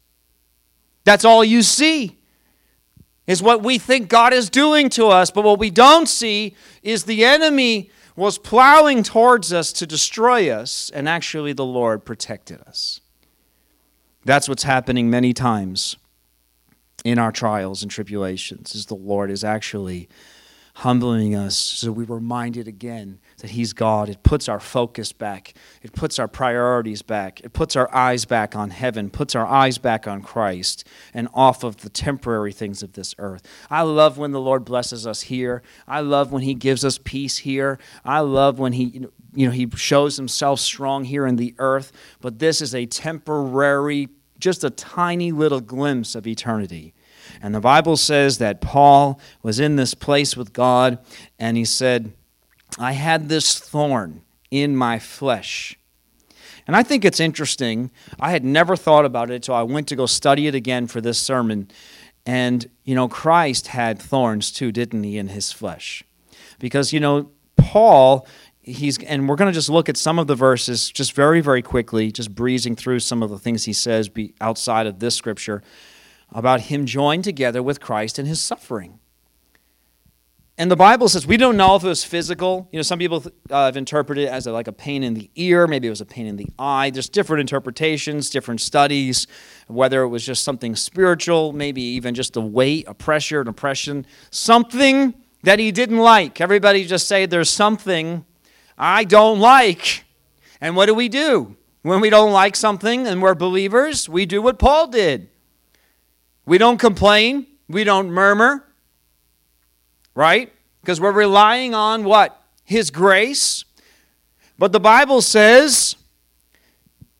[1.05, 2.19] That's all you see
[3.25, 5.31] is what we think God is doing to us.
[5.31, 10.91] But what we don't see is the enemy was plowing towards us to destroy us,
[10.93, 13.01] and actually the Lord protected us.
[14.23, 15.97] That's what's happening many times
[17.03, 20.09] in our trials and tribulations, is the Lord is actually
[20.79, 24.07] humbling us so we're reminded again that He's God.
[24.07, 28.55] It puts our focus back, it puts our priorities back, it puts our eyes back
[28.55, 32.93] on heaven, puts our eyes back on Christ and off of the temporary things of
[32.93, 33.41] this earth.
[33.69, 35.61] I love when the Lord blesses us here.
[35.85, 37.77] I love when He gives us peace here.
[38.05, 39.07] I love when He.
[39.35, 44.09] You know, he shows himself strong here in the earth, but this is a temporary,
[44.39, 46.95] just a tiny little glimpse of eternity.
[47.41, 50.99] And the Bible says that Paul was in this place with God,
[51.37, 52.13] and he said,
[52.77, 55.77] I had this thorn in my flesh.
[56.67, 57.89] And I think it's interesting.
[58.19, 61.01] I had never thought about it until I went to go study it again for
[61.01, 61.69] this sermon.
[62.25, 66.03] And, you know, Christ had thorns too, didn't he, in his flesh?
[66.59, 68.27] Because, you know, Paul,
[68.61, 71.63] he's, and we're going to just look at some of the verses just very, very
[71.63, 75.63] quickly, just breezing through some of the things he says be outside of this scripture
[76.31, 78.99] about him joined together with Christ in his suffering.
[80.59, 82.67] And the Bible says we don't know if it was physical.
[82.73, 85.29] You know, some people uh, have interpreted it as a, like a pain in the
[85.35, 85.67] ear.
[85.67, 86.89] Maybe it was a pain in the eye.
[86.89, 89.25] There's different interpretations, different studies,
[89.67, 94.05] whether it was just something spiritual, maybe even just a weight, a pressure, an oppression,
[94.31, 95.13] something
[95.43, 96.41] that he didn't like.
[96.41, 98.25] Everybody just say, There's something
[98.77, 100.03] I don't like.
[100.59, 101.55] And what do we do?
[101.83, 105.28] When we don't like something and we're believers, we do what Paul did.
[106.49, 107.45] We don't complain.
[107.67, 108.65] We don't murmur.
[110.15, 110.51] Right?
[110.81, 112.41] Because we're relying on what?
[112.63, 113.65] His grace.
[114.57, 115.95] But the Bible says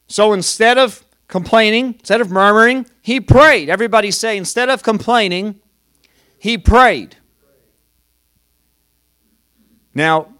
[0.07, 3.69] so instead of complaining, instead of murmuring, he prayed.
[3.69, 5.61] Everybody say, instead of complaining,
[6.39, 7.17] he prayed.
[9.93, 10.33] Now,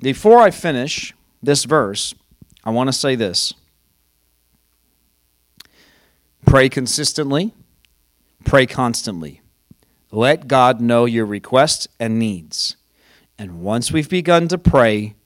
[0.00, 2.16] before I finish this verse,
[2.64, 3.54] I want to say this.
[6.46, 7.52] Pray consistently,
[8.44, 9.42] pray constantly.
[10.12, 12.76] Let God know your requests and needs.
[13.36, 15.16] And once we've begun to pray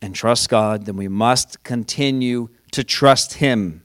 [0.00, 3.82] and trust God, then we must continue to trust Him.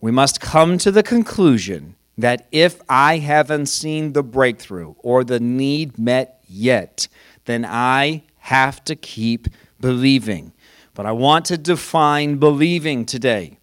[0.00, 5.38] We must come to the conclusion that if I haven't seen the breakthrough or the
[5.38, 7.06] need met yet,
[7.44, 9.46] then I have to keep
[9.80, 10.52] believing.
[10.94, 13.57] But I want to define believing today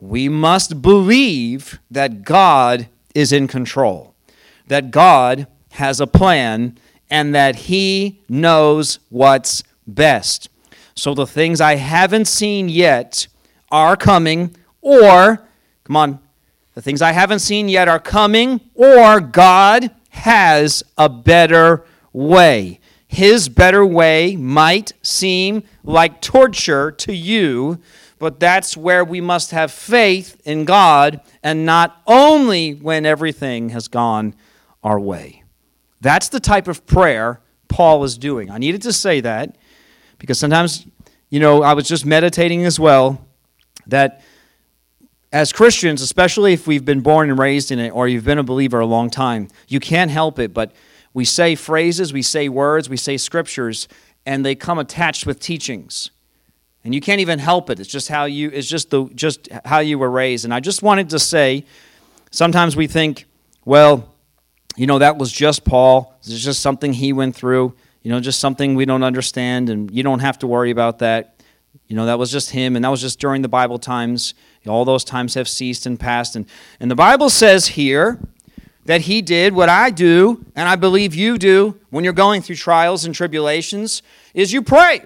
[0.00, 4.14] we must believe that God is in control,
[4.68, 6.78] that God has a plan,
[7.10, 10.48] and that He knows what's best.
[10.94, 13.26] So the things I haven't seen yet
[13.70, 15.46] are coming, or,
[15.84, 16.18] come on,
[16.74, 22.80] the things I haven't seen yet are coming, or God has a better way.
[23.08, 27.80] his better way might seem like torture to you,
[28.18, 33.88] but that's where we must have faith in God and not only when everything has
[33.88, 34.34] gone
[34.82, 35.44] our way.
[36.00, 38.50] That's the type of prayer Paul is doing.
[38.50, 39.56] I needed to say that
[40.18, 40.86] because sometimes,
[41.28, 43.24] you know, I was just meditating as well
[43.86, 44.22] that
[45.32, 48.44] as Christians, especially if we've been born and raised in it or you've been a
[48.44, 50.72] believer a long time, you can't help it, but
[51.12, 53.88] we say phrases, we say words, we say scriptures,
[54.24, 56.10] and they come attached with teachings.
[56.88, 57.80] And you can't even help it.
[57.80, 60.46] It's just how you it's just the just how you were raised.
[60.46, 61.66] And I just wanted to say
[62.30, 63.26] sometimes we think,
[63.66, 64.14] well,
[64.74, 66.16] you know, that was just Paul.
[66.20, 70.02] It's just something he went through, you know, just something we don't understand and you
[70.02, 71.42] don't have to worry about that.
[71.88, 74.32] You know, that was just him, and that was just during the Bible times.
[74.66, 76.36] All those times have ceased and passed.
[76.36, 76.46] And,
[76.80, 78.18] and the Bible says here
[78.86, 82.56] that he did what I do, and I believe you do when you're going through
[82.56, 85.02] trials and tribulations, is you pray.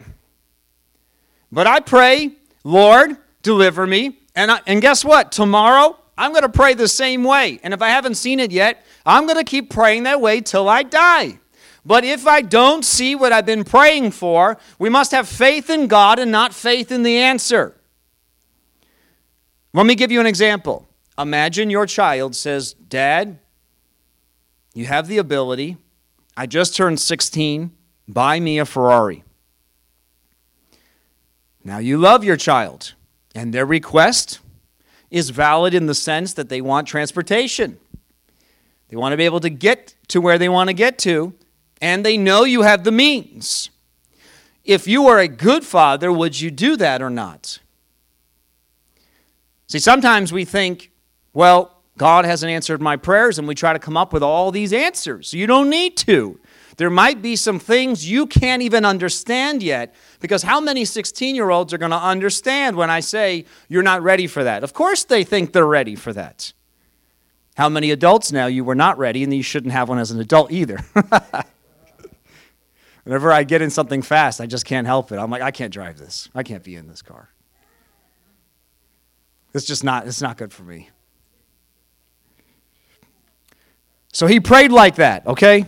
[1.52, 2.32] But I pray,
[2.64, 4.18] Lord, deliver me.
[4.34, 5.30] And, I, and guess what?
[5.30, 7.60] Tomorrow, I'm going to pray the same way.
[7.62, 10.68] And if I haven't seen it yet, I'm going to keep praying that way till
[10.68, 11.38] I die.
[11.84, 15.88] But if I don't see what I've been praying for, we must have faith in
[15.88, 17.76] God and not faith in the answer.
[19.74, 20.86] Let me give you an example.
[21.18, 23.38] Imagine your child says, Dad,
[24.74, 25.76] you have the ability.
[26.36, 27.72] I just turned 16.
[28.08, 29.24] Buy me a Ferrari.
[31.64, 32.94] Now you love your child,
[33.34, 34.40] and their request
[35.10, 37.78] is valid in the sense that they want transportation.
[38.88, 41.34] They want to be able to get to where they want to get to,
[41.80, 43.70] and they know you have the means.
[44.64, 47.58] If you are a good father, would you do that or not?
[49.66, 50.90] See, sometimes we think,
[51.32, 54.72] well, God hasn't answered my prayers, and we try to come up with all these
[54.72, 55.32] answers.
[55.32, 56.38] You don't need to.
[56.82, 61.48] There might be some things you can't even understand yet, because how many 16 year
[61.48, 64.64] olds are going to understand when I say you're not ready for that?
[64.64, 66.52] Of course, they think they're ready for that.
[67.54, 70.18] How many adults now you were not ready, and you shouldn't have one as an
[70.18, 70.80] adult either?
[73.04, 75.18] Whenever I get in something fast, I just can't help it.
[75.18, 76.30] I'm like, I can't drive this.
[76.34, 77.28] I can't be in this car.
[79.54, 80.90] It's just not, it's not good for me.
[84.12, 85.64] So he prayed like that, okay?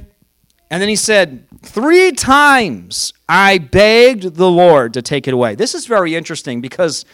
[0.75, 5.55] And then he said, Three times I begged the Lord to take it away.
[5.55, 7.05] This is very interesting because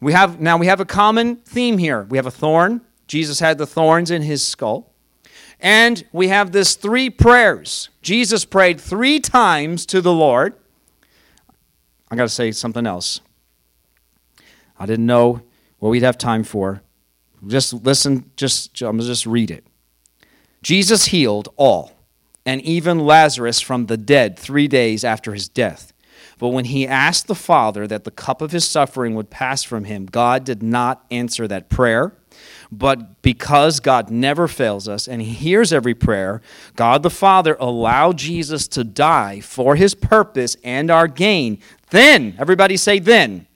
[0.00, 2.04] we have now we have a common theme here.
[2.04, 2.80] We have a thorn.
[3.06, 4.94] Jesus had the thorns in his skull.
[5.60, 7.90] And we have this three prayers.
[8.00, 10.54] Jesus prayed three times to the Lord.
[12.10, 13.20] I got to say something else.
[14.78, 15.42] I didn't know
[15.78, 16.80] what we'd have time for.
[17.46, 19.66] Just listen, just I'm just read it.
[20.62, 21.99] Jesus healed all,
[22.44, 25.92] and even Lazarus from the dead three days after his death.
[26.38, 29.84] But when he asked the Father that the cup of his suffering would pass from
[29.84, 32.14] him, God did not answer that prayer.
[32.72, 36.40] But because God never fails us and He hears every prayer,
[36.76, 41.58] God the Father allowed Jesus to die for His purpose and our gain.
[41.90, 43.46] Then, everybody say, then.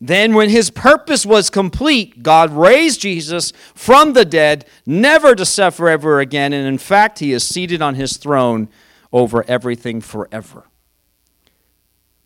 [0.00, 5.88] Then, when His purpose was complete, God raised Jesus from the dead, never to suffer
[5.88, 6.52] ever again.
[6.52, 8.68] And in fact, He is seated on His throne
[9.12, 10.64] over everything forever.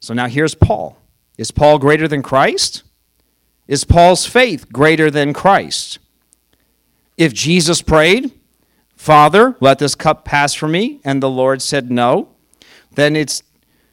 [0.01, 0.99] So now here's Paul.
[1.39, 2.83] Is Paul greater than Christ?
[3.69, 5.99] Is Paul's faith greater than Christ?
[7.17, 8.33] If Jesus prayed,
[8.97, 12.29] Father, let this cup pass from me, and the Lord said no,
[12.95, 13.43] then it's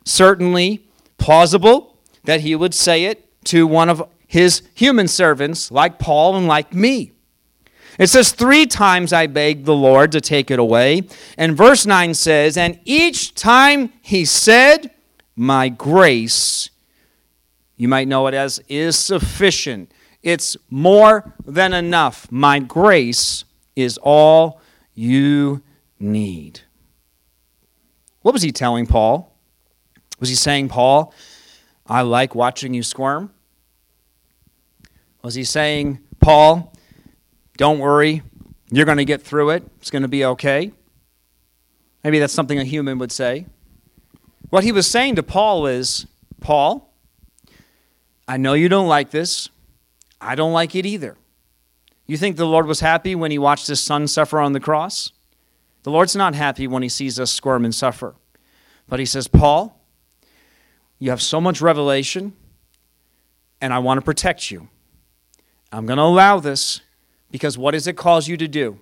[0.03, 6.35] certainly plausible that he would say it to one of his human servants, like Paul
[6.35, 7.13] and like me.
[7.97, 11.03] It says, Three times I begged the Lord to take it away.
[11.37, 14.91] And verse 9 says, And each time he said,
[15.35, 16.69] My grace,
[17.75, 19.91] you might know it as, is sufficient.
[20.21, 22.31] It's more than enough.
[22.31, 23.45] My grace
[23.75, 24.61] is all
[24.93, 25.63] you
[25.99, 26.61] need.
[28.21, 29.33] What was he telling Paul?
[30.19, 31.13] Was he saying, Paul,
[31.85, 33.31] I like watching you squirm?
[35.27, 36.71] Was he saying, Paul,
[37.57, 38.21] don't worry,
[38.71, 40.71] you're going to get through it, it's going to be okay?
[42.01, 43.45] Maybe that's something a human would say.
[44.51, 46.07] What he was saying to Paul is,
[46.39, 46.93] Paul,
[48.25, 49.49] I know you don't like this.
[50.21, 51.17] I don't like it either.
[52.05, 55.11] You think the Lord was happy when he watched his son suffer on the cross?
[55.83, 58.15] The Lord's not happy when he sees us squirm and suffer.
[58.87, 59.77] But he says, Paul,
[60.99, 62.31] you have so much revelation,
[63.59, 64.69] and I want to protect you.
[65.71, 66.81] I'm going to allow this
[67.31, 68.79] because what does it cause you to do?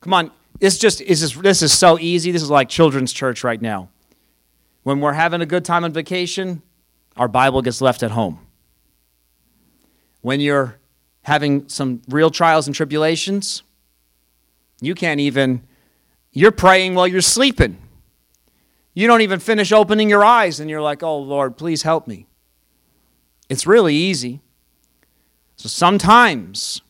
[0.00, 2.30] Come on, this just is this, this is so easy.
[2.32, 3.88] This is like children's church right now.
[4.82, 6.62] When we're having a good time on vacation,
[7.16, 8.40] our Bible gets left at home.
[10.20, 10.78] When you're
[11.22, 13.62] having some real trials and tribulations,
[14.80, 15.62] you can't even,
[16.32, 17.78] you're praying while you're sleeping.
[18.94, 22.26] You don't even finish opening your eyes and you're like, oh Lord, please help me.
[23.48, 24.40] It's really easy.
[25.58, 26.80] So sometimes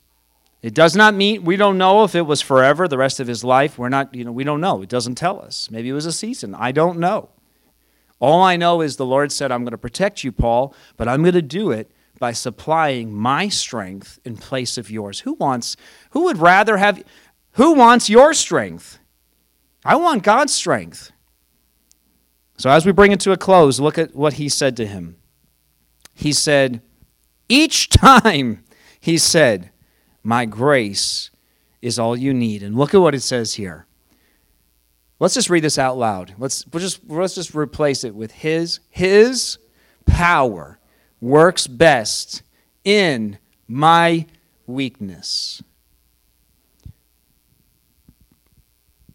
[0.60, 3.42] it does not mean we don't know if it was forever, the rest of his
[3.42, 3.78] life.
[3.78, 4.82] We're not, you know, we don't know.
[4.82, 5.70] It doesn't tell us.
[5.70, 6.54] Maybe it was a season.
[6.54, 7.30] I don't know.
[8.20, 11.22] All I know is the Lord said, I'm going to protect you, Paul, but I'm
[11.22, 15.20] going to do it by supplying my strength in place of yours.
[15.20, 15.76] Who wants,
[16.10, 17.02] who would rather have,
[17.52, 18.98] who wants your strength?
[19.82, 21.10] I want God's strength.
[22.58, 25.16] So as we bring it to a close, look at what he said to him.
[26.12, 26.82] He said,
[27.48, 28.64] each time
[29.00, 29.70] he said,
[30.22, 31.30] My grace
[31.80, 32.62] is all you need.
[32.62, 33.86] And look at what it says here.
[35.20, 36.34] Let's just read this out loud.
[36.38, 38.80] Let's, we'll just, let's just replace it with His.
[38.90, 39.58] His
[40.06, 40.78] power
[41.20, 42.42] works best
[42.84, 44.26] in my
[44.66, 45.62] weakness.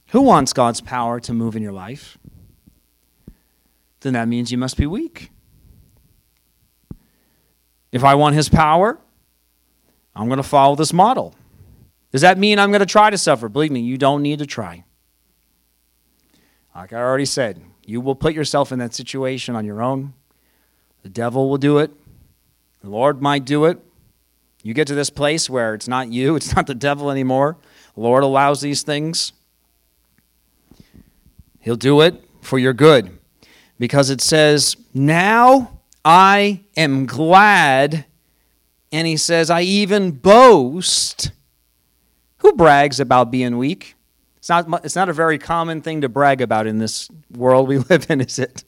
[0.10, 2.18] Who wants God's power to move in your life?
[4.02, 5.32] Then that means you must be weak.
[7.94, 8.98] If I want his power,
[10.16, 11.36] I'm going to follow this model.
[12.12, 13.48] Does that mean I'm going to try to suffer?
[13.48, 14.84] Believe me, you don't need to try.
[16.76, 20.14] Like I already said, you will put yourself in that situation on your own.
[21.04, 21.92] The devil will do it.
[22.82, 23.80] The Lord might do it.
[24.64, 27.58] You get to this place where it's not you, it's not the devil anymore.
[27.94, 29.34] The Lord allows these things.
[31.60, 33.20] He'll do it for your good.
[33.78, 38.06] Because it says, Now I am glad.
[38.92, 41.32] And he says, I even boast.
[42.38, 43.96] Who brags about being weak?
[44.38, 47.78] It's not, it's not a very common thing to brag about in this world we
[47.90, 48.64] live in, is it?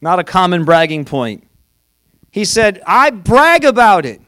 [0.00, 1.46] Not a common bragging point.
[2.32, 4.20] He said, I brag about it.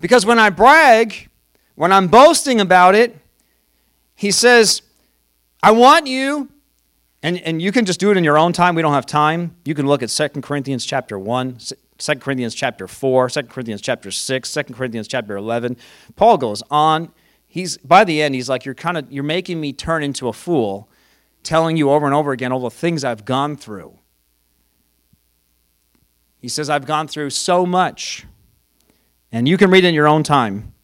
[0.00, 1.28] Because when I brag,
[1.74, 3.16] when I'm boasting about it,
[4.14, 4.82] he says,
[5.62, 6.50] I want you
[7.22, 8.74] and, and you can just do it in your own time.
[8.74, 9.56] We don't have time.
[9.64, 11.58] You can look at 2 Corinthians chapter 1,
[11.98, 15.76] 2 Corinthians chapter 4, 2 Corinthians chapter 6, 2 Corinthians chapter 11.
[16.14, 17.12] Paul goes on.
[17.46, 20.32] He's by the end, he's like, You're kind of you're making me turn into a
[20.32, 20.90] fool,
[21.42, 23.98] telling you over and over again all the things I've gone through.
[26.38, 28.26] He says, I've gone through so much.
[29.32, 30.74] And you can read in your own time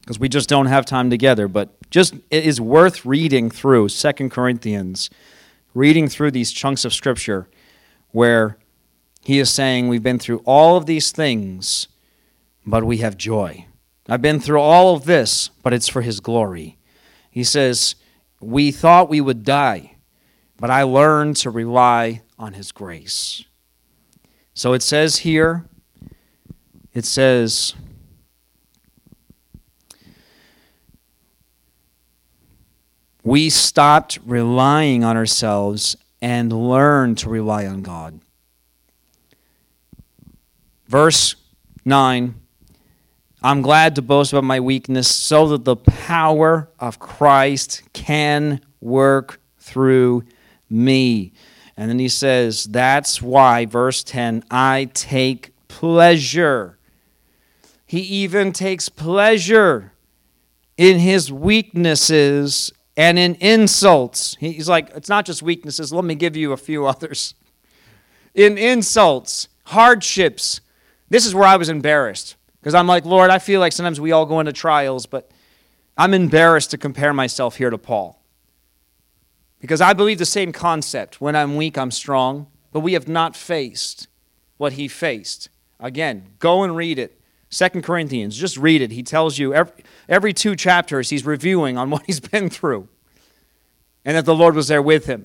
[0.00, 1.48] because we just don't have time together.
[1.48, 5.10] But just it is worth reading through 2 Corinthians
[5.76, 7.48] reading through these chunks of scripture
[8.10, 8.56] where
[9.22, 11.88] he is saying, We've been through all of these things,
[12.64, 13.66] but we have joy.
[14.08, 16.78] I've been through all of this, but it's for his glory.
[17.30, 17.94] He says,
[18.40, 19.96] We thought we would die,
[20.56, 23.44] but I learned to rely on his grace.
[24.54, 25.66] So it says here,
[26.94, 27.74] it says,
[33.26, 38.20] we stopped relying on ourselves and learned to rely on God.
[40.86, 41.34] Verse
[41.84, 42.36] 9
[43.42, 49.40] I'm glad to boast about my weakness so that the power of Christ can work
[49.58, 50.22] through
[50.70, 51.32] me.
[51.76, 56.78] And then he says, That's why, verse 10, I take pleasure.
[57.86, 59.92] He even takes pleasure
[60.76, 64.36] in his weaknesses and in insults.
[64.40, 65.92] He's like, it's not just weaknesses.
[65.92, 67.34] Let me give you a few others.
[68.34, 70.60] In insults, hardships.
[71.08, 72.36] This is where I was embarrassed.
[72.60, 75.30] Because I'm like, Lord, I feel like sometimes we all go into trials, but
[75.96, 78.20] I'm embarrassed to compare myself here to Paul.
[79.60, 81.20] Because I believe the same concept.
[81.20, 82.48] When I'm weak, I'm strong.
[82.72, 84.08] But we have not faced
[84.56, 85.48] what he faced.
[85.80, 87.20] Again, go and read it.
[87.56, 88.90] Second Corinthians, just read it.
[88.90, 89.72] He tells you every,
[90.10, 92.86] every two chapters, he's reviewing on what he's been through
[94.04, 95.24] and that the Lord was there with him.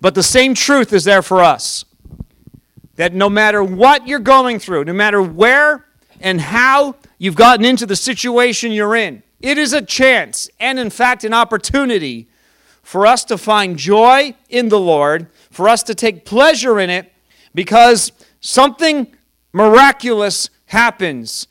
[0.00, 1.84] But the same truth is there for us
[2.94, 5.84] that no matter what you're going through, no matter where
[6.22, 10.88] and how you've gotten into the situation you're in, it is a chance and, in
[10.88, 12.30] fact, an opportunity
[12.82, 17.12] for us to find joy in the Lord, for us to take pleasure in it,
[17.54, 18.10] because
[18.40, 19.14] something
[19.52, 21.46] miraculous happens.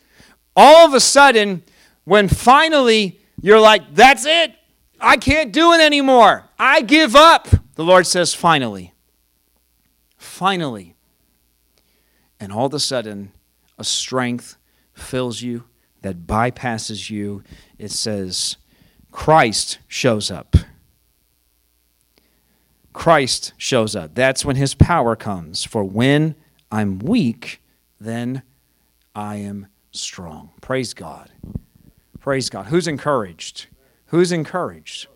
[0.55, 1.63] All of a sudden,
[2.03, 4.53] when finally you're like, that's it,
[4.99, 8.93] I can't do it anymore, I give up, the Lord says, finally.
[10.17, 10.95] Finally.
[12.39, 13.31] And all of a sudden,
[13.77, 14.57] a strength
[14.93, 15.65] fills you
[16.01, 17.43] that bypasses you.
[17.77, 18.57] It says,
[19.11, 20.55] Christ shows up.
[22.93, 24.15] Christ shows up.
[24.15, 25.63] That's when his power comes.
[25.63, 26.35] For when
[26.71, 27.61] I'm weak,
[27.99, 28.43] then
[29.15, 30.51] I am strong.
[30.61, 31.31] Praise God.
[32.19, 32.67] Praise God.
[32.67, 33.67] Who's encouraged?
[34.07, 35.07] Who's encouraged?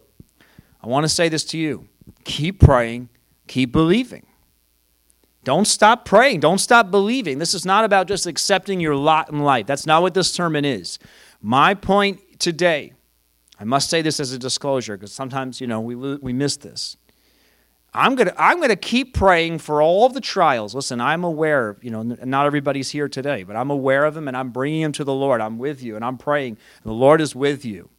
[0.81, 1.89] I want to say this to you
[2.23, 3.09] keep praying,
[3.47, 4.25] keep believing.
[5.43, 6.41] Don't stop praying.
[6.41, 7.39] Don't stop believing.
[7.39, 9.65] This is not about just accepting your lot in life.
[9.65, 10.99] That's not what this sermon is.
[11.41, 12.93] My point today,
[13.59, 16.97] I must say this as a disclosure because sometimes, you know, we, we miss this.
[17.93, 20.75] I'm to I'm to keep praying for all of the trials.
[20.75, 24.37] Listen, I'm aware, you know, not everybody's here today, but I'm aware of them and
[24.37, 25.41] I'm bringing them to the Lord.
[25.41, 26.57] I'm with you and I'm praying.
[26.83, 27.89] The Lord is with you.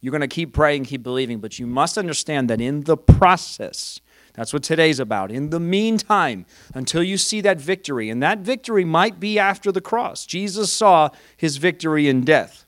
[0.00, 4.00] You're to keep praying, keep believing, but you must understand that in the process,
[4.34, 5.32] that's what today's about.
[5.32, 6.44] In the meantime,
[6.74, 10.26] until you see that victory, and that victory might be after the cross.
[10.26, 12.65] Jesus saw his victory in death.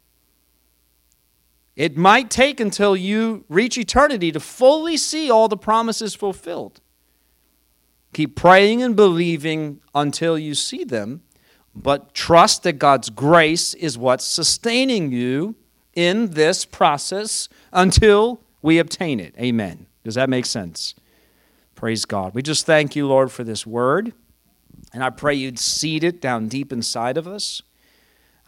[1.78, 6.80] It might take until you reach eternity to fully see all the promises fulfilled.
[8.12, 11.22] Keep praying and believing until you see them,
[11.76, 15.54] but trust that God's grace is what's sustaining you
[15.94, 19.36] in this process until we obtain it.
[19.38, 19.86] Amen.
[20.02, 20.96] Does that make sense?
[21.76, 22.34] Praise God.
[22.34, 24.12] We just thank you, Lord, for this word.
[24.92, 27.62] And I pray you'd seed it down deep inside of us.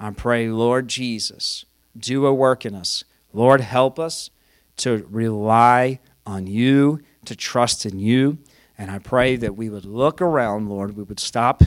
[0.01, 1.65] I pray, Lord Jesus,
[1.97, 3.05] do a work in us.
[3.33, 4.31] Lord, help us
[4.79, 8.39] to rely on you, to trust in you.
[8.79, 11.63] And I pray that we would look around, Lord, we would stop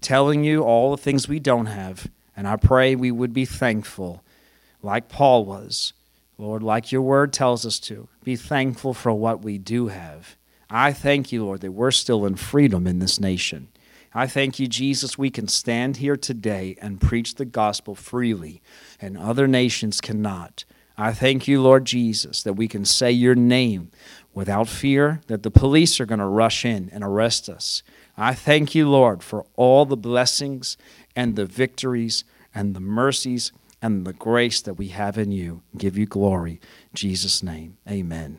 [0.00, 2.08] telling you all the things we don't have.
[2.36, 4.22] And I pray we would be thankful,
[4.82, 5.94] like Paul was.
[6.38, 10.36] Lord, like your word tells us to, be thankful for what we do have.
[10.68, 13.68] I thank you, Lord, that we're still in freedom in this nation.
[14.12, 18.62] I thank you, Jesus, we can stand here today and preach the gospel freely,
[19.00, 20.64] and other nations cannot.
[20.98, 23.90] I thank you, Lord Jesus, that we can say your name
[24.32, 27.82] without fear that the police are going to rush in and arrest us.
[28.16, 30.76] I thank you, Lord, for all the blessings
[31.14, 32.24] and the victories
[32.54, 35.62] and the mercies and the grace that we have in you.
[35.76, 36.52] Give you glory.
[36.52, 38.38] In Jesus' name, amen.